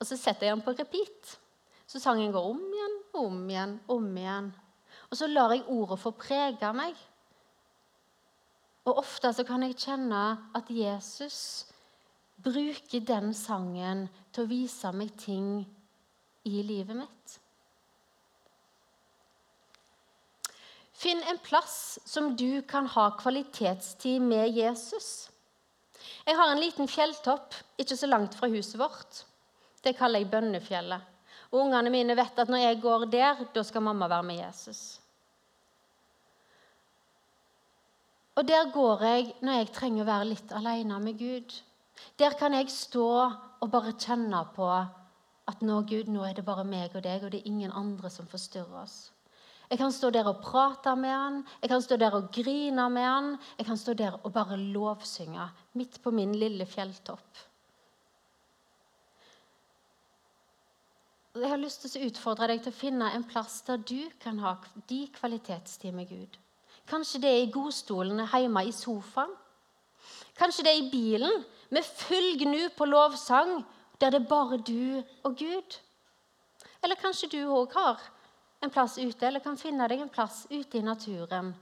og 0.00 0.08
så 0.08 0.16
setter 0.16 0.48
jeg 0.48 0.56
den 0.56 0.64
på 0.64 0.74
repeat. 0.76 1.36
Så 1.90 2.00
sangen 2.00 2.32
går 2.32 2.50
om 2.52 2.60
igjen, 2.70 2.98
om 3.18 3.38
igjen, 3.50 3.72
om 3.90 4.10
igjen. 4.16 4.50
Og 5.10 5.18
så 5.18 5.26
lar 5.26 5.52
jeg 5.52 5.66
ordet 5.68 5.98
få 6.00 6.12
prege 6.16 6.70
meg. 6.76 6.94
Og 8.86 9.00
ofte 9.02 9.32
så 9.34 9.44
kan 9.44 9.64
jeg 9.66 9.76
kjenne 9.80 10.22
at 10.56 10.70
Jesus 10.72 11.66
bruker 12.44 13.04
den 13.06 13.34
sangen 13.36 14.06
til 14.32 14.44
å 14.44 14.50
vise 14.50 14.90
meg 14.96 15.12
ting 15.20 15.60
i 16.48 16.62
livet 16.66 16.96
mitt. 16.96 17.36
Finn 21.00 21.22
en 21.32 21.38
plass 21.40 21.98
som 22.04 22.34
du 22.36 22.60
kan 22.68 22.88
ha 22.92 23.06
kvalitetstid 23.16 24.20
med 24.20 24.52
Jesus. 24.52 25.30
Jeg 26.26 26.36
har 26.36 26.50
en 26.52 26.60
liten 26.60 26.88
fjelltopp 26.88 27.56
ikke 27.80 27.96
så 27.96 28.08
langt 28.10 28.36
fra 28.36 28.50
huset 28.52 28.76
vårt. 28.80 29.22
Det 29.80 29.96
kaller 29.96 30.20
jeg 30.20 30.28
Bønnefjellet. 30.32 31.06
Og 31.50 31.64
Ungene 31.64 31.90
mine 31.90 32.14
vet 32.14 32.36
at 32.38 32.52
når 32.52 32.66
jeg 32.66 32.82
går 32.82 33.06
der, 33.10 33.40
da 33.54 33.64
skal 33.64 33.82
mamma 33.82 34.10
være 34.12 34.28
med 34.28 34.42
Jesus. 34.42 34.82
Og 38.36 38.46
der 38.46 38.68
går 38.72 39.02
jeg 39.04 39.32
når 39.40 39.58
jeg 39.58 39.72
trenger 39.74 40.04
å 40.04 40.10
være 40.12 40.28
litt 40.30 40.52
alene 40.56 41.00
med 41.02 41.18
Gud. 41.18 41.56
Der 42.18 42.36
kan 42.38 42.54
jeg 42.54 42.70
stå 42.72 43.06
og 43.60 43.70
bare 43.70 43.96
kjenne 43.98 44.42
på 44.54 44.68
at 45.50 45.62
nå, 45.66 45.80
Gud, 45.88 46.10
nå 46.10 46.24
er 46.24 46.36
det 46.36 46.44
bare 46.46 46.64
meg 46.64 46.94
og 46.94 47.02
deg, 47.04 47.24
og 47.24 47.32
det 47.32 47.40
er 47.40 47.50
ingen 47.50 47.72
andre 47.74 48.10
som 48.12 48.28
forstyrrer 48.30 48.82
oss. 48.82 49.10
Jeg 49.70 49.78
kan 49.78 49.92
stå 49.94 50.10
der 50.10 50.26
og 50.26 50.40
prate 50.42 50.96
med 50.98 51.14
han, 51.14 51.36
jeg 51.62 51.70
kan 51.70 51.82
stå 51.82 51.96
der 52.00 52.14
og 52.18 52.32
grine 52.34 52.88
med 52.90 53.06
han. 53.06 53.28
Jeg 53.58 53.68
kan 53.68 53.78
stå 53.78 53.94
der 53.94 54.16
og 54.18 54.32
bare 54.34 54.56
lovsynge 54.58 55.46
midt 55.78 56.00
på 56.02 56.10
min 56.10 56.34
lille 56.34 56.66
fjelltopp. 56.66 57.44
Jeg 61.38 61.46
har 61.46 61.62
lyst 61.62 61.84
til 61.86 62.02
å 62.02 62.08
utfordre 62.10 62.48
deg 62.50 62.64
til 62.64 62.74
å 62.74 62.80
finne 62.80 63.12
en 63.14 63.22
plass 63.22 63.60
der 63.68 63.78
du 63.86 64.10
kan 64.18 64.40
ha 64.42 64.56
de 64.90 65.04
kvalitetstid 65.14 65.94
med 65.94 66.10
Gud. 66.10 66.34
Kanskje 66.90 67.20
det 67.22 67.30
er 67.30 67.44
i 67.44 67.52
godstolen 67.54 68.24
hjemme 68.26 68.64
i 68.66 68.74
sofaen. 68.74 69.30
Kanskje 70.34 70.64
det 70.66 70.72
er 70.72 70.82
i 70.82 70.90
bilen 70.90 71.44
med 71.70 71.84
full 71.84 72.36
gnu 72.38 72.68
på 72.76 72.84
lovsang, 72.84 73.60
der 74.00 74.10
det 74.10 74.22
er 74.22 74.28
bare 74.28 74.58
du 74.58 75.02
og 75.24 75.36
Gud. 75.38 75.78
Eller 76.82 76.96
kanskje 76.96 77.30
du 77.30 77.40
òg 77.46 77.74
har 77.76 78.00
en 78.62 78.70
plass 78.70 78.98
ute, 78.98 79.26
eller 79.26 79.40
kan 79.40 79.58
finne 79.58 79.88
deg 79.88 80.00
en 80.00 80.12
plass 80.12 80.46
ute 80.50 80.78
i 80.78 80.84
naturen 80.84 81.54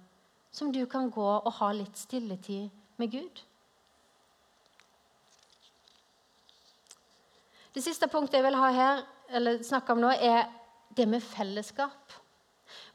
som 0.50 0.72
du 0.72 0.84
kan 0.86 1.10
gå 1.10 1.26
og 1.26 1.52
ha 1.60 1.72
litt 1.76 1.98
stilletid 1.98 2.70
med 2.98 3.12
Gud. 3.12 3.42
Det 7.74 7.84
siste 7.84 8.08
punktet 8.10 8.40
jeg 8.40 8.46
vil 8.48 8.58
ha 8.58 8.70
her, 8.74 9.04
eller 9.28 9.60
snakke 9.62 9.92
om 9.92 10.00
nå, 10.02 10.10
er 10.10 10.48
det 10.96 11.06
med 11.06 11.22
fellesskap. 11.22 12.16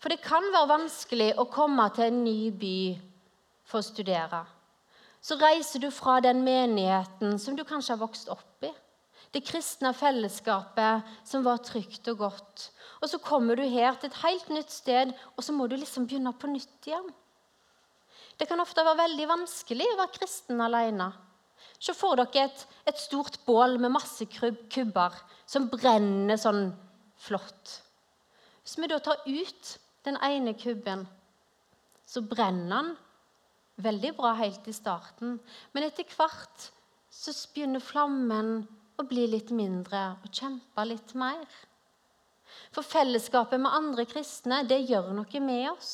For 0.02 0.12
det 0.12 0.24
kan 0.26 0.44
være 0.52 0.72
vanskelig 0.74 1.30
å 1.40 1.46
komme 1.48 1.86
til 1.96 2.10
en 2.10 2.24
ny 2.26 2.50
by 2.52 2.78
for 3.70 3.80
å 3.80 3.86
studere. 3.86 4.42
Så 5.24 5.38
reiser 5.40 5.80
du 5.80 5.90
fra 5.94 6.18
den 6.24 6.42
menigheten 6.44 7.38
som 7.40 7.56
du 7.56 7.64
kanskje 7.64 7.96
har 7.96 8.02
vokst 8.02 8.32
opp 8.32 8.66
i. 8.68 8.72
Det 9.34 9.42
kristne 9.48 9.94
fellesskapet 9.96 11.08
som 11.26 11.46
var 11.46 11.64
trygt 11.64 12.10
og 12.12 12.20
godt. 12.26 12.66
Og 13.02 13.10
så 13.10 13.20
kommer 13.24 13.58
du 13.58 13.64
her 13.64 13.96
til 13.98 14.12
et 14.12 14.20
helt 14.22 14.50
nytt 14.54 14.72
sted, 14.72 15.14
og 15.34 15.46
så 15.46 15.56
må 15.56 15.66
du 15.68 15.78
liksom 15.80 16.06
begynne 16.06 16.36
på 16.38 16.52
nytt 16.52 16.90
igjen. 16.90 17.08
Det 18.38 18.50
kan 18.50 18.62
ofte 18.62 18.84
være 18.84 19.00
veldig 19.00 19.30
vanskelig 19.30 19.88
å 19.94 20.00
være 20.02 20.16
kristen 20.18 20.62
alene. 20.62 21.10
Så 21.80 21.96
får 21.96 22.20
dere 22.20 22.46
et, 22.50 22.66
et 22.92 23.00
stort 23.00 23.40
bål 23.48 23.80
med 23.82 23.94
masse 23.96 24.28
kubber 24.28 25.16
som 25.48 25.70
brenner 25.72 26.40
sånn 26.40 26.68
flott. 27.24 27.80
Hvis 28.64 28.78
vi 28.80 28.92
da 28.92 29.00
tar 29.04 29.24
ut 29.26 29.74
den 30.06 30.20
ene 30.24 30.54
kubben, 30.60 31.08
så 32.06 32.24
brenner 32.28 32.76
den 32.76 32.94
veldig 33.82 34.14
bra 34.18 34.34
helt 34.38 34.68
i 34.68 34.76
starten. 34.76 35.38
Men 35.74 35.88
etter 35.88 36.08
hvert 36.16 36.70
så 37.14 37.34
begynner 37.54 37.84
flammen 37.84 38.56
å 39.00 39.06
bli 39.10 39.26
litt 39.30 39.54
mindre 39.54 40.14
og 40.22 40.34
kjempe 40.34 40.86
litt 40.88 41.14
mer. 41.18 41.46
For 42.74 42.86
fellesskapet 42.86 43.62
med 43.62 43.74
andre 43.74 44.06
kristne 44.10 44.62
det 44.70 44.84
gjør 44.90 45.14
noe 45.18 45.42
med 45.42 45.72
oss. 45.72 45.94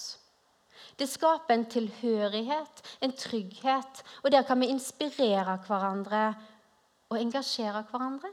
Det 1.00 1.08
skaper 1.08 1.56
en 1.56 1.65
tilhørighet, 1.72 2.82
en 3.04 3.15
trygghet, 3.15 4.04
og 4.24 4.32
der 4.34 4.44
kan 4.48 4.60
vi 4.60 4.72
inspirere 4.74 5.56
hverandre 5.68 6.24
og 7.10 7.20
engasjere 7.20 7.86
hverandre. 7.88 8.32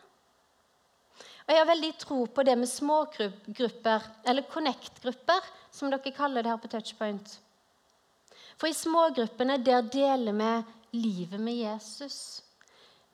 Og 1.47 1.53
Jeg 1.55 1.63
har 1.63 1.69
veldig 1.69 1.93
tro 2.03 2.25
på 2.27 2.43
det 2.43 2.57
med 2.59 2.69
smågrupper, 2.71 4.07
eller 4.27 4.49
connect-grupper, 4.51 5.47
som 5.71 5.93
dere 5.93 6.15
kaller 6.15 6.43
det 6.43 6.51
her 6.51 6.63
på 6.63 6.71
Touchpoint. 6.73 7.37
For 8.57 8.71
i 8.71 8.77
smågruppene 8.77 9.59
der 9.65 9.85
deler 9.93 10.37
vi 10.37 10.53
livet 11.03 11.41
med 11.41 11.59
Jesus. 11.61 12.43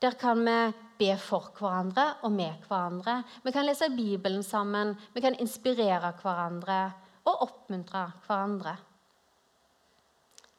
Der 0.03 0.15
kan 0.19 0.45
vi 0.47 0.59
be 0.99 1.17
for 1.19 1.51
hverandre 1.59 2.09
og 2.23 2.33
med 2.33 2.63
hverandre. 2.69 3.23
Vi 3.43 3.53
kan 3.55 3.67
lese 3.67 3.91
Bibelen 3.91 4.43
sammen, 4.43 4.97
vi 5.15 5.21
kan 5.21 5.39
inspirere 5.39 6.13
hverandre 6.23 6.79
og 7.25 7.45
oppmuntre 7.49 8.09
hverandre. 8.27 8.77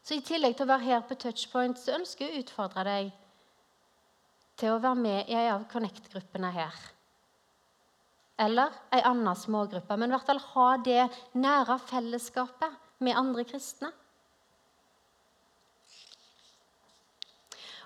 Så 0.03 0.17
I 0.17 0.23
tillegg 0.23 0.57
til 0.57 0.67
å 0.67 0.73
være 0.73 0.87
her 0.87 1.03
på 1.07 1.15
Touchpoint 1.15 1.79
så 1.79 1.95
ønsker 1.95 2.27
jeg 2.27 2.35
å 2.35 2.43
utfordre 2.43 2.83
deg 2.87 3.11
til 4.59 4.73
å 4.73 4.81
være 4.83 4.99
med 4.99 5.31
i 5.31 5.37
en 5.39 5.53
av 5.55 5.65
Connect-gruppene 5.71 6.51
her. 6.51 6.75
Eller 8.43 8.75
en 8.91 9.07
annen 9.13 9.39
smågruppe, 9.39 9.95
men 9.95 10.11
i 10.11 10.15
hvert 10.15 10.27
fall 10.27 10.41
ha 10.51 10.69
det 10.83 11.03
nære 11.39 11.77
fellesskapet 11.87 12.79
med 13.03 13.17
andre 13.19 13.45
kristne. 13.47 13.93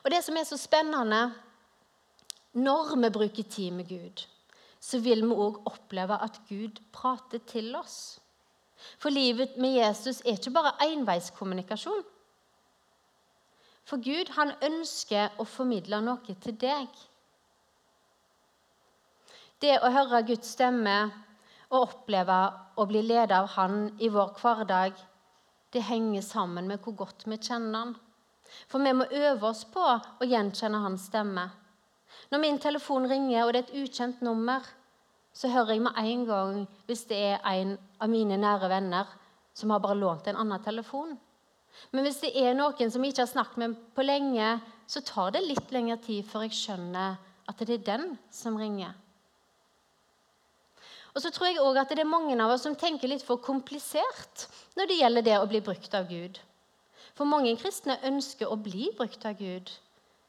Og 0.07 0.11
Det 0.11 0.21
som 0.23 0.37
er 0.39 0.45
så 0.47 0.55
spennende 0.55 1.25
når 2.55 2.93
vi 2.95 3.09
bruker 3.11 3.43
tid 3.43 3.73
med 3.75 3.89
Gud, 3.89 4.21
så 4.79 5.01
vil 5.03 5.25
vi 5.27 5.35
òg 5.35 5.57
oppleve 5.67 6.15
at 6.23 6.39
Gud 6.47 6.79
prater 6.95 7.43
til 7.43 7.75
oss. 7.75 8.21
For 9.03 9.11
livet 9.11 9.57
med 9.59 9.75
Jesus 9.75 10.21
er 10.21 10.39
ikke 10.39 10.53
bare 10.55 10.71
enveiskommunikasjon. 10.85 12.05
For 13.83 13.99
Gud 13.99 14.31
han 14.39 14.55
ønsker 14.63 15.35
å 15.43 15.43
formidle 15.43 15.99
noe 16.07 16.39
til 16.39 16.55
deg. 16.55 16.87
Det 19.59 19.75
å 19.83 19.91
høre 19.91 20.23
Guds 20.31 20.55
stemme 20.55 20.97
og 21.67 21.81
oppleve 21.81 22.41
å 22.79 22.87
bli 22.87 23.03
ledet 23.03 23.35
av 23.35 23.51
Han 23.59 23.89
i 23.99 24.07
vår 24.07 24.37
hverdag, 24.39 24.95
det 25.75 25.83
henger 25.83 26.23
sammen 26.23 26.71
med 26.71 26.79
hvor 26.79 26.95
godt 27.03 27.27
vi 27.27 27.43
kjenner 27.43 27.81
Han. 27.83 27.97
For 28.67 28.83
vi 28.83 28.93
må 28.95 29.07
øve 29.11 29.49
oss 29.49 29.63
på 29.69 29.83
å 29.83 30.27
gjenkjenne 30.27 30.81
Hans 30.83 31.07
stemme. 31.11 31.47
Når 32.31 32.43
min 32.43 32.59
telefon 32.59 33.07
ringer, 33.09 33.45
og 33.45 33.53
det 33.53 33.61
er 33.61 33.67
et 33.67 33.77
ukjent 33.83 34.21
nummer, 34.25 34.65
så 35.37 35.51
hører 35.53 35.75
jeg 35.75 35.85
med 35.85 35.99
en 36.01 36.25
gang 36.25 36.59
hvis 36.87 37.05
det 37.09 37.19
er 37.33 37.43
en 37.51 37.75
av 38.01 38.09
mine 38.09 38.39
nære 38.41 38.69
venner 38.71 39.09
som 39.57 39.71
har 39.73 39.81
bare 39.83 39.99
lånt 39.99 40.27
en 40.27 40.39
annen 40.41 40.63
telefon. 40.63 41.15
Men 41.93 42.07
hvis 42.07 42.21
det 42.23 42.33
er 42.37 42.55
noen 42.57 42.91
som 42.91 43.03
jeg 43.03 43.13
ikke 43.13 43.25
har 43.25 43.31
snakket 43.31 43.61
med 43.61 43.75
på 43.95 44.05
lenge, 44.05 44.55
så 44.89 45.03
tar 45.05 45.35
det 45.35 45.45
litt 45.45 45.73
lengre 45.73 45.99
tid 46.01 46.25
før 46.25 46.47
jeg 46.47 46.57
skjønner 46.57 47.19
at 47.47 47.61
det 47.61 47.77
er 47.77 47.85
den 47.91 48.09
som 48.33 48.57
ringer. 48.59 48.95
Og 51.13 51.23
så 51.23 51.31
tror 51.33 51.49
jeg 51.49 51.61
også 51.61 51.81
at 51.81 51.93
det 51.97 52.03
er 52.03 52.09
mange 52.09 52.35
av 52.37 52.51
oss 52.53 52.65
som 52.67 52.75
tenker 52.77 53.09
litt 53.09 53.25
for 53.25 53.41
komplisert 53.41 54.45
når 54.77 54.89
det 54.89 54.99
gjelder 54.99 55.25
det 55.25 55.37
å 55.39 55.47
bli 55.49 55.63
brukt 55.65 55.95
av 55.97 56.09
Gud. 56.09 56.37
For 57.17 57.25
mange 57.25 57.55
kristne 57.57 57.97
ønsker 58.05 58.49
å 58.51 58.59
bli 58.61 58.91
brukt 58.97 59.25
av 59.25 59.39
Gud. 59.39 59.71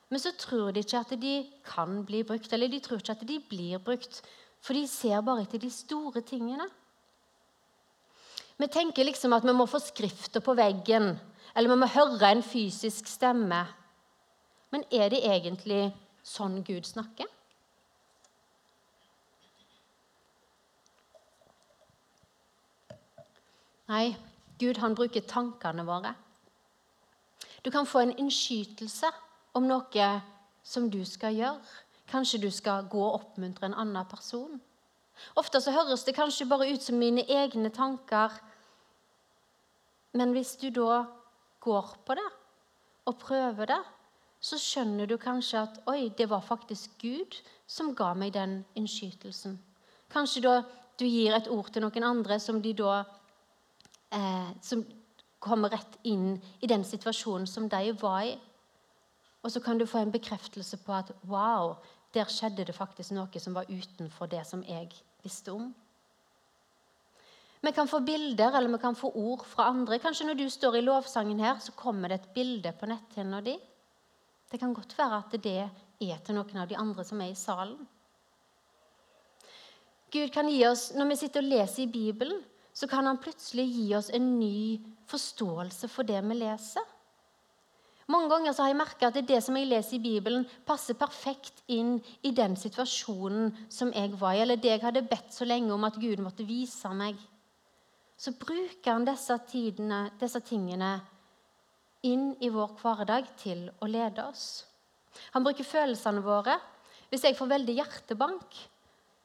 Men 0.08 0.20
så 0.22 0.32
tror 0.40 0.72
de 0.72 0.80
ikke 0.80 1.02
at 1.02 1.10
de 1.20 1.34
kan 1.66 2.00
bli 2.08 2.22
brukt, 2.24 2.52
eller 2.52 2.70
de 2.72 2.80
tror 2.80 3.02
ikke 3.02 3.18
at 3.18 3.24
de 3.28 3.36
blir 3.50 3.80
brukt. 3.84 4.22
For 4.64 4.72
de 4.72 4.86
ser 4.88 5.20
bare 5.24 5.44
etter 5.44 5.60
de 5.60 5.68
store 5.72 6.22
tingene. 6.24 6.64
Vi 8.58 8.66
tenker 8.72 9.04
liksom 9.06 9.36
at 9.36 9.44
vi 9.44 9.54
må 9.54 9.68
få 9.70 9.78
skrifter 9.84 10.42
på 10.42 10.56
veggen, 10.58 11.12
eller 11.54 11.70
vi 11.70 11.80
må 11.82 11.88
høre 11.92 12.32
en 12.32 12.42
fysisk 12.42 13.06
stemme. 13.06 13.60
Men 14.72 14.84
er 14.90 15.12
det 15.12 15.20
egentlig 15.28 15.90
sånn 16.26 16.62
Gud 16.64 16.88
snakker? 16.88 17.28
Nei, 23.88 24.16
Gud 24.60 24.80
han 24.82 24.96
bruker 24.96 25.24
tankene 25.24 25.84
våre. 25.88 26.16
Du 27.68 27.72
kan 27.72 27.86
få 27.86 28.00
en 28.00 28.14
innskytelse 28.16 29.10
om 29.52 29.66
noe 29.68 30.04
som 30.64 30.86
du 30.88 31.02
skal 31.04 31.34
gjøre. 31.36 31.74
Kanskje 32.08 32.38
du 32.40 32.46
skal 32.48 32.86
gå 32.88 33.02
og 33.04 33.18
oppmuntre 33.18 33.68
en 33.68 33.74
annen 33.76 34.06
person. 34.08 34.54
Ofte 35.36 35.60
så 35.60 35.74
høres 35.76 36.06
det 36.06 36.14
kanskje 36.16 36.46
bare 36.48 36.70
ut 36.72 36.80
som 36.80 36.96
mine 36.96 37.26
egne 37.28 37.68
tanker. 37.68 38.32
Men 40.16 40.32
hvis 40.32 40.54
du 40.56 40.70
da 40.72 41.02
går 41.60 41.92
på 42.08 42.16
det 42.16 42.24
og 43.04 43.20
prøver 43.20 43.68
det, 43.74 43.80
så 44.40 44.56
skjønner 44.56 45.04
du 45.04 45.18
kanskje 45.20 45.60
at 45.60 45.76
oi, 45.92 46.08
det 46.08 46.30
var 46.32 46.40
faktisk 46.40 46.96
Gud 47.04 47.36
som 47.66 47.92
ga 47.92 48.14
meg 48.16 48.32
den 48.32 48.62
innskytelsen. 48.80 49.60
Kanskje 50.08 50.46
da 50.48 50.62
du 50.96 51.04
gir 51.04 51.36
et 51.36 51.52
ord 51.52 51.68
til 51.68 51.84
noen 51.84 52.12
andre 52.16 52.40
som 52.40 52.64
de 52.64 52.72
da 52.80 53.02
eh, 54.08 54.56
som 54.64 54.88
kommer 55.38 55.70
rett 55.70 55.98
inn 56.02 56.38
i 56.60 56.70
den 56.70 56.84
situasjonen 56.84 57.46
som 57.46 57.68
de 57.68 57.92
var 58.00 58.22
i. 58.26 58.36
Og 59.42 59.52
så 59.54 59.60
kan 59.62 59.78
du 59.78 59.86
få 59.86 60.02
en 60.02 60.12
bekreftelse 60.12 60.80
på 60.82 60.92
at 60.92 61.12
wow, 61.30 61.76
der 62.14 62.30
skjedde 62.30 62.66
det 62.66 62.74
faktisk 62.76 63.14
noe 63.14 63.42
som 63.42 63.54
var 63.54 63.70
utenfor 63.70 64.30
det 64.30 64.44
som 64.48 64.64
jeg 64.66 64.90
visste 65.22 65.54
om. 65.54 65.70
Vi 67.60 67.72
kan 67.74 67.88
få 67.90 68.00
bilder 68.06 68.54
eller 68.54 68.70
vi 68.70 68.78
kan 68.78 68.94
få 68.94 69.10
ord 69.14 69.44
fra 69.46 69.68
andre. 69.72 69.98
Kanskje 69.98 70.28
når 70.28 70.38
du 70.38 70.46
står 70.50 70.78
i 70.78 70.84
lovsangen 70.86 71.40
her, 71.42 71.58
så 71.58 71.72
kommer 71.74 72.08
det 72.08 72.20
et 72.20 72.34
bilde 72.34 72.72
på 72.72 72.86
netthinna 72.86 73.40
di. 73.42 73.56
Det 74.50 74.60
kan 74.60 74.74
godt 74.74 74.94
være 74.98 75.18
at 75.18 75.34
det 75.42 75.56
er 75.58 76.20
til 76.24 76.38
noen 76.38 76.62
av 76.62 76.68
de 76.70 76.78
andre 76.78 77.04
som 77.04 77.20
er 77.20 77.32
i 77.32 77.38
salen. 77.38 77.80
Gud 80.08 80.30
kan 80.32 80.48
gi 80.48 80.62
oss, 80.66 80.92
Når 80.94 81.08
vi 81.10 81.16
sitter 81.16 81.42
og 81.42 81.50
leser 81.50 81.82
i 81.82 81.92
Bibelen, 81.92 82.40
så 82.72 82.86
kan 82.86 83.04
han 83.04 83.18
plutselig 83.18 83.66
gi 83.66 83.94
oss 83.94 84.10
en 84.14 84.38
ny 84.38 84.78
forståelse 85.08 85.90
for 85.90 86.08
det 86.08 86.20
vi 86.24 86.38
leser. 86.38 86.94
Mange 88.08 88.30
ganger 88.32 88.54
har 88.56 88.70
jeg 88.70 88.78
merka 88.78 89.08
at 89.10 89.18
det 89.28 89.38
som 89.44 89.56
jeg 89.58 89.68
leser 89.68 89.98
i 89.98 90.04
Bibelen, 90.04 90.46
passer 90.64 90.96
perfekt 90.96 91.60
inn 91.68 91.98
i 92.24 92.32
den 92.32 92.54
situasjonen 92.56 93.50
som 93.68 93.92
jeg 93.92 94.14
var 94.16 94.32
i, 94.36 94.40
eller 94.46 94.56
det 94.56 94.70
jeg 94.72 94.84
hadde 94.86 95.04
bedt 95.10 95.34
så 95.36 95.44
lenge 95.44 95.74
om 95.74 95.84
at 95.84 95.98
Gud 96.00 96.22
måtte 96.24 96.46
vise 96.48 96.88
meg. 96.96 97.18
Så 98.16 98.32
bruker 98.40 98.94
han 98.94 99.04
disse, 99.04 99.36
tidene, 99.50 100.06
disse 100.18 100.40
tingene 100.40 100.94
inn 102.08 102.30
i 102.40 102.48
vår 102.48 102.78
hverdag 102.80 103.28
til 103.42 103.66
å 103.84 103.90
lede 103.90 104.24
oss. 104.24 104.64
Han 105.36 105.44
bruker 105.44 105.66
følelsene 105.66 106.24
våre. 106.24 106.56
Hvis 107.12 107.28
jeg 107.28 107.36
får 107.36 107.52
veldig 107.52 107.76
hjertebank, 107.76 108.56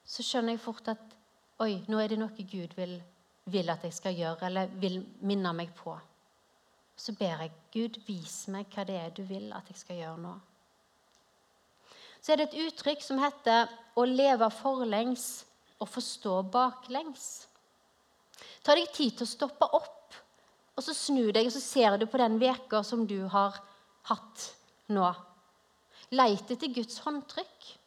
så 0.03 0.27
skjønner 0.27 0.57
jeg 0.57 0.63
fort 0.63 0.91
at 0.91 1.17
oi, 1.63 1.77
nå 1.87 2.03
er 2.03 2.11
det 2.11 2.19
noe 2.19 2.47
Gud 2.51 2.75
vil 2.75 2.99
vil 3.45 3.69
at 3.69 3.83
jeg 3.83 3.93
skal 3.93 4.15
gjøre, 4.15 4.47
eller 4.47 4.71
vil 4.79 5.01
minne 5.27 5.51
meg 5.55 5.73
på. 5.75 5.95
Så 6.95 7.15
ber 7.17 7.41
jeg 7.41 7.53
Gud, 7.73 7.99
vis 8.07 8.43
meg 8.53 8.69
hva 8.73 8.85
det 8.87 8.97
er 8.99 9.15
du 9.15 9.23
vil 9.27 9.49
at 9.55 9.69
jeg 9.71 9.79
skal 9.79 9.99
gjøre 9.99 10.21
nå. 10.23 10.33
Så 12.23 12.33
er 12.33 12.39
det 12.39 12.51
et 12.51 12.61
uttrykk 12.67 13.01
som 13.03 13.19
heter 13.19 13.67
'å 13.95 14.05
leve 14.07 14.49
forlengs 14.49 15.45
og 15.81 15.89
forstå 15.89 16.41
baklengs'. 16.51 17.47
Ta 18.63 18.75
deg 18.75 18.91
tid 18.93 19.17
til 19.17 19.25
å 19.25 19.33
stoppe 19.33 19.67
opp, 19.75 20.13
og 20.77 20.83
så 20.83 20.93
snu 20.93 21.31
deg 21.31 21.45
og 21.45 21.51
så 21.51 21.61
ser 21.61 21.97
du 21.97 22.05
på 22.05 22.17
den 22.17 22.39
veka 22.39 22.83
som 22.83 23.05
du 23.07 23.27
har 23.27 23.59
hatt 24.03 24.53
nå. 24.87 25.13
Leit 26.11 26.51
etter 26.51 26.67
Guds 26.67 26.99
håndtrykk. 26.99 27.77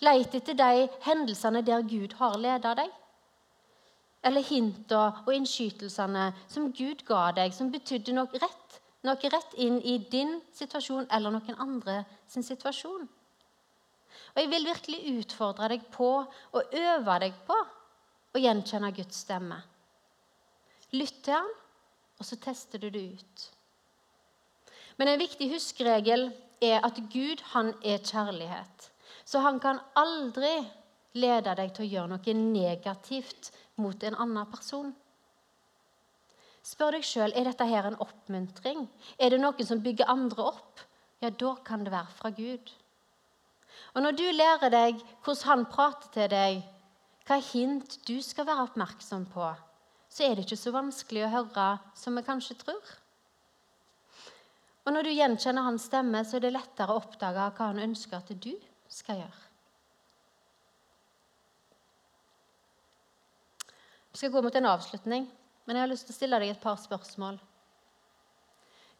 Leit 0.00 0.34
etter 0.34 0.54
de 0.54 0.88
hendelsene 1.06 1.64
der 1.64 1.82
Gud 1.82 2.12
har 2.12 2.36
ledet 2.36 2.76
deg 2.76 2.90
eller 4.26 4.42
hintene 4.42 5.24
og 5.26 5.34
innskytelsene 5.34 6.30
som 6.50 6.72
Gud 6.74 7.04
ga 7.06 7.28
deg, 7.36 7.54
som 7.54 7.70
betydde 7.72 8.14
noe 8.16 8.42
rett, 8.42 8.80
noe 9.06 9.30
rett 9.32 9.54
inn 9.62 9.78
i 9.80 9.98
din 10.10 10.38
situasjon 10.56 11.06
eller 11.14 11.34
noen 11.34 11.60
andre 11.62 12.02
sin 12.30 12.46
situasjon. 12.46 13.06
Og 14.34 14.40
Jeg 14.42 14.50
vil 14.50 14.66
virkelig 14.66 15.18
utfordre 15.20 15.68
deg 15.72 15.86
på 15.94 16.10
og 16.52 16.74
øve 16.74 17.18
deg 17.22 17.36
på 17.46 17.56
å 18.34 18.42
gjenkjenne 18.42 18.90
Guds 18.96 19.22
stemme. 19.24 19.60
Lytt 20.92 21.22
til 21.24 21.36
han, 21.36 21.48
og 22.18 22.26
så 22.26 22.38
tester 22.42 22.80
du 22.82 22.88
det 22.90 23.04
ut. 23.14 23.46
Men 24.98 25.12
en 25.12 25.20
viktig 25.20 25.50
huskeregel 25.52 26.30
er 26.64 26.82
at 26.82 26.98
Gud 27.12 27.42
han 27.52 27.70
er 27.86 28.02
kjærlighet. 28.02 28.88
Så 29.24 29.42
han 29.44 29.60
kan 29.62 29.78
aldri 29.96 30.56
lede 31.18 31.54
deg 31.58 31.74
til 31.74 31.86
å 31.86 31.90
gjøre 31.92 32.12
noe 32.14 32.34
negativt 32.38 33.52
mot 33.78 34.02
en 34.02 34.16
annen 34.18 34.50
person. 34.50 34.92
Spør 36.68 36.98
deg 36.98 37.06
sjøl 37.06 37.32
er 37.32 37.48
dette 37.48 37.66
her 37.68 37.86
en 37.88 37.98
oppmuntring. 38.02 38.84
Er 39.16 39.32
det 39.32 39.40
noen 39.40 39.66
som 39.66 39.80
bygger 39.84 40.10
andre 40.10 40.50
opp? 40.50 40.82
Ja, 41.22 41.30
da 41.30 41.54
kan 41.64 41.86
det 41.86 41.94
være 41.94 42.14
fra 42.18 42.30
Gud. 42.34 42.72
Og 43.94 44.02
Når 44.02 44.18
du 44.18 44.26
lærer 44.30 44.70
deg 44.70 45.00
hvordan 45.24 45.48
han 45.48 45.64
prater 45.70 46.12
til 46.14 46.28
deg, 46.34 46.60
hva 47.28 47.38
hint 47.50 47.98
du 48.08 48.18
skal 48.24 48.46
være 48.48 48.68
oppmerksom 48.68 49.26
på, 49.32 49.48
så 50.08 50.24
er 50.24 50.36
det 50.36 50.46
ikke 50.46 50.60
så 50.60 50.72
vanskelig 50.74 51.26
å 51.26 51.32
høre 51.32 51.68
som 51.98 52.16
vi 52.16 52.24
kanskje 52.26 52.56
tror. 52.62 52.94
Og 54.86 54.94
Når 54.94 55.04
du 55.04 55.12
gjenkjenner 55.12 55.66
hans 55.66 55.88
stemme, 55.90 56.22
så 56.24 56.38
er 56.38 56.46
det 56.46 56.54
lettere 56.54 56.94
å 56.94 57.02
oppdage 57.02 57.50
hva 57.58 57.72
han 57.72 57.82
ønsker 57.90 58.20
at 58.20 58.32
du 58.32 58.54
skal 58.88 59.20
gjøre. 59.20 59.47
Vi 64.12 64.20
skal 64.20 64.32
gå 64.32 64.42
mot 64.42 64.54
en 64.54 64.70
avslutning, 64.70 65.26
men 65.64 65.76
jeg 65.76 65.84
har 65.84 65.90
lyst 65.90 66.08
til 66.08 66.14
å 66.14 66.18
stille 66.18 66.40
deg 66.40 66.54
et 66.54 66.62
par 66.62 66.78
spørsmål. 66.80 67.38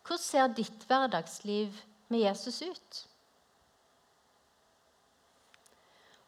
Hvordan 0.05 0.25
ser 0.25 0.51
ditt 0.57 0.85
hverdagsliv 0.89 1.79
med 2.09 2.23
Jesus 2.23 2.63
ut? 2.63 2.99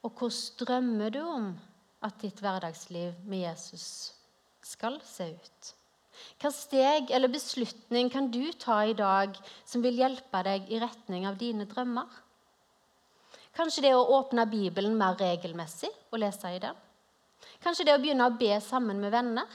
Og 0.04 0.12
hvordan 0.16 0.56
drømmer 0.62 1.12
du 1.12 1.20
om 1.24 1.50
at 2.04 2.16
ditt 2.22 2.40
hverdagsliv 2.40 3.20
med 3.28 3.44
Jesus 3.44 3.86
skal 4.64 4.98
se 5.04 5.28
ut? 5.36 5.70
Hva 6.40 6.50
steg 6.52 7.12
eller 7.14 7.32
beslutning 7.32 8.10
kan 8.12 8.28
du 8.32 8.52
ta 8.60 8.82
i 8.84 8.96
dag 8.96 9.36
som 9.64 9.84
vil 9.84 10.00
hjelpe 10.00 10.42
deg 10.44 10.68
i 10.72 10.80
retning 10.80 11.26
av 11.28 11.38
dine 11.40 11.68
drømmer? 11.68 12.08
Kanskje 13.56 13.84
det 13.88 13.94
å 13.96 14.06
åpne 14.18 14.46
Bibelen 14.48 14.96
mer 14.98 15.16
regelmessig 15.20 15.90
og 16.10 16.20
lese 16.22 16.52
i 16.54 16.60
den? 16.62 16.76
Kanskje 17.60 17.86
det 17.88 17.96
å 17.96 18.00
begynne 18.02 18.26
å 18.28 18.36
be 18.40 18.54
sammen 18.64 19.00
med 19.02 19.12
venner. 19.12 19.48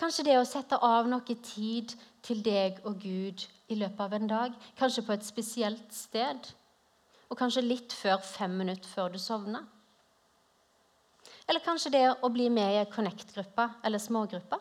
Kanskje 0.00 0.24
det 0.26 0.38
å 0.40 0.46
sette 0.48 0.78
av 0.82 1.06
noe 1.06 1.36
tid 1.44 1.94
til 2.24 2.40
deg 2.42 2.80
og 2.88 2.98
Gud 3.02 3.44
i 3.70 3.76
løpet 3.78 4.00
av 4.00 4.16
en 4.16 4.30
dag. 4.30 4.56
Kanskje 4.78 5.04
på 5.06 5.14
et 5.14 5.26
spesielt 5.26 5.94
sted. 5.94 6.50
Og 7.30 7.38
kanskje 7.38 7.64
litt 7.64 7.94
før 7.94 8.18
fem 8.24 8.56
minutter 8.58 8.88
før 8.90 9.14
du 9.14 9.20
sovner. 9.22 9.64
Eller 11.46 11.60
kanskje 11.64 11.92
det 11.92 12.04
å 12.24 12.30
bli 12.32 12.48
med 12.50 12.80
i 12.80 12.86
Connect-gruppa 12.90 13.68
eller 13.84 14.00
smågruppa? 14.00 14.58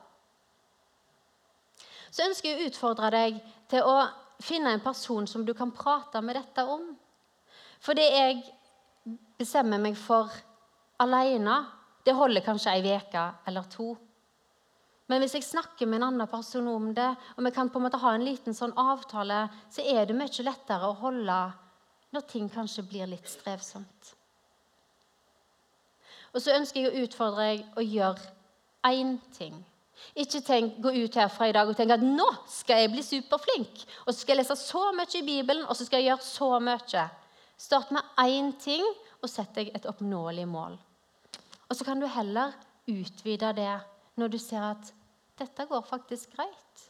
Så 2.13 2.27
ønsker 2.27 2.51
jeg 2.51 2.59
å 2.59 2.69
utfordre 2.69 3.09
deg 3.13 3.39
til 3.71 3.87
å 3.87 4.03
finne 4.43 4.73
en 4.75 4.83
person 4.83 5.25
som 5.29 5.45
du 5.47 5.53
kan 5.57 5.71
prate 5.73 6.21
med 6.21 6.37
dette 6.37 6.65
om. 6.67 6.91
For 7.81 7.97
det 7.97 8.09
jeg 8.11 8.43
bestemmer 9.39 9.81
meg 9.81 9.97
for 9.97 10.29
alene, 11.01 11.57
det 12.03 12.15
holder 12.17 12.43
kanskje 12.45 12.73
ei 12.73 12.95
uke 12.97 13.23
eller 13.47 13.69
to. 13.71 13.93
Men 15.11 15.21
hvis 15.21 15.35
jeg 15.37 15.45
snakker 15.45 15.87
med 15.87 15.99
en 15.99 16.07
annen 16.09 16.29
person 16.31 16.67
om 16.71 16.91
det, 16.95 17.09
og 17.35 17.43
vi 17.45 17.51
kan 17.55 17.69
på 17.69 17.79
en 17.79 17.85
måte 17.87 17.99
ha 18.01 18.13
en 18.15 18.25
liten 18.25 18.55
sånn 18.55 18.75
avtale, 18.79 19.45
så 19.71 19.83
er 19.83 20.07
det 20.07 20.15
mye 20.17 20.45
lettere 20.47 20.89
å 20.89 20.99
holde 21.01 21.39
når 22.13 22.27
ting 22.29 22.47
kanskje 22.51 22.85
blir 22.87 23.09
litt 23.09 23.27
strevsomt. 23.29 24.13
Og 26.33 26.41
så 26.41 26.55
ønsker 26.55 26.81
jeg 26.81 26.89
å 26.89 27.05
utfordre 27.05 27.49
deg 27.49 27.77
å 27.77 27.85
gjøre 27.85 28.31
én 28.89 29.17
ting. 29.35 29.59
Ikke 30.17 30.41
tenk, 30.43 30.79
gå 30.83 30.91
ut 31.05 31.15
herfra 31.17 31.47
i 31.49 31.53
dag 31.55 31.69
og 31.69 31.77
tenke 31.77 31.95
at 31.95 32.05
nå 32.05 32.25
skal 32.49 32.83
jeg 32.83 32.91
bli 32.93 33.03
superflink. 33.05 33.83
Og 34.05 34.11
så 34.11 34.17
skal 34.19 34.35
jeg 34.35 34.41
lese 34.41 34.57
så 34.59 34.87
mye 34.97 35.19
i 35.19 35.25
Bibelen, 35.25 35.65
og 35.67 35.77
så 35.77 35.85
skal 35.87 36.01
jeg 36.01 36.11
gjøre 36.11 36.25
så 36.25 36.49
mye. 36.63 37.05
Start 37.63 37.93
med 37.93 38.17
én 38.19 38.49
ting, 38.59 38.83
og 39.23 39.31
sett 39.31 39.53
deg 39.55 39.71
et 39.73 39.87
oppnåelig 39.89 40.45
mål. 40.49 40.77
Og 41.69 41.77
så 41.77 41.87
kan 41.87 42.01
du 42.01 42.07
heller 42.11 42.53
utvide 42.91 43.53
det 43.57 43.73
når 44.19 44.33
du 44.33 44.39
ser 44.41 44.65
at 44.73 44.91
dette 45.39 45.65
går 45.69 45.85
faktisk 45.87 46.35
greit. 46.35 46.83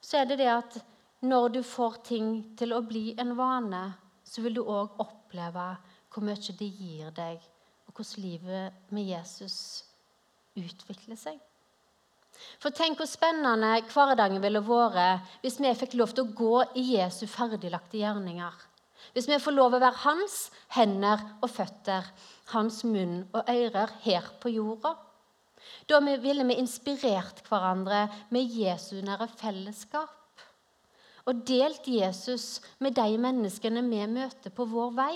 Så 0.00 0.20
er 0.20 0.28
det 0.28 0.40
det 0.40 0.50
at 0.52 0.80
når 1.20 1.48
du 1.54 1.60
får 1.64 2.00
ting 2.08 2.32
til 2.58 2.72
å 2.72 2.82
bli 2.84 3.12
en 3.20 3.34
vane, 3.36 3.82
så 4.24 4.42
vil 4.44 4.56
du 4.56 4.62
òg 4.64 4.98
oppleve 5.02 5.66
hvor 6.10 6.24
mye 6.26 6.56
det 6.58 6.66
gir 6.66 7.12
deg, 7.14 7.38
og 7.86 7.94
hvordan 7.94 8.24
livet 8.24 8.90
med 8.90 9.06
Jesus 9.12 9.56
utvikler 10.58 11.18
seg. 11.20 11.38
For 12.60 12.72
tenk 12.72 12.98
hvor 12.98 13.08
spennende 13.10 13.74
hverdagen 13.92 14.40
ville 14.42 14.62
vært 14.64 15.40
hvis 15.42 15.58
vi 15.60 15.72
fikk 15.76 15.96
lov 16.00 16.14
til 16.14 16.24
å 16.24 16.34
gå 16.40 16.56
i 16.80 16.86
Jesu 16.94 17.26
ferdiglagte 17.28 18.00
gjerninger. 18.00 18.69
Hvis 19.12 19.28
vi 19.28 19.38
får 19.42 19.56
lov 19.56 19.74
å 19.74 19.82
være 19.82 20.02
hans 20.04 20.50
hender 20.76 21.22
og 21.40 21.50
føtter, 21.50 22.06
hans 22.54 22.82
munn 22.84 23.24
og 23.32 23.48
ører 23.50 23.94
her 24.04 24.30
på 24.42 24.52
jorda. 24.54 24.94
Da 25.90 26.00
ville 26.00 26.46
vi 26.46 26.58
inspirert 26.60 27.42
hverandre 27.48 28.06
med 28.30 28.54
Jesu 28.54 29.00
nære 29.04 29.28
fellesskap. 29.40 30.16
Og 31.28 31.42
delt 31.46 31.86
Jesus 31.86 32.60
med 32.78 32.96
de 32.96 33.18
menneskene 33.20 33.82
vi 33.86 34.06
møter 34.10 34.54
på 34.54 34.66
vår 34.70 34.94
vei. 34.96 35.14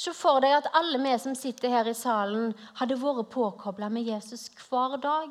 Se 0.00 0.12
for 0.16 0.40
deg 0.40 0.54
at 0.56 0.70
alle 0.76 0.98
vi 1.02 1.12
som 1.20 1.36
sitter 1.36 1.72
her 1.72 1.88
i 1.90 1.96
salen, 1.96 2.54
hadde 2.80 2.98
vært 3.00 3.30
påkobla 3.34 3.90
med 3.92 4.08
Jesus 4.08 4.48
hver 4.64 4.96
dag. 5.02 5.30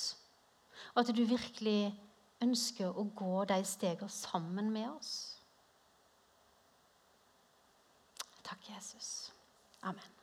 og 0.96 1.04
at 1.04 1.14
du 1.14 1.22
virkelig 1.30 1.94
ønsker 2.42 2.90
å 2.90 3.06
gå 3.14 3.46
de 3.52 3.60
stegene 3.68 4.10
sammen 4.10 4.72
med 4.74 4.90
oss. 4.90 5.14
Takk, 8.50 8.72
Jesus. 8.74 9.30
Amen. 9.86 10.19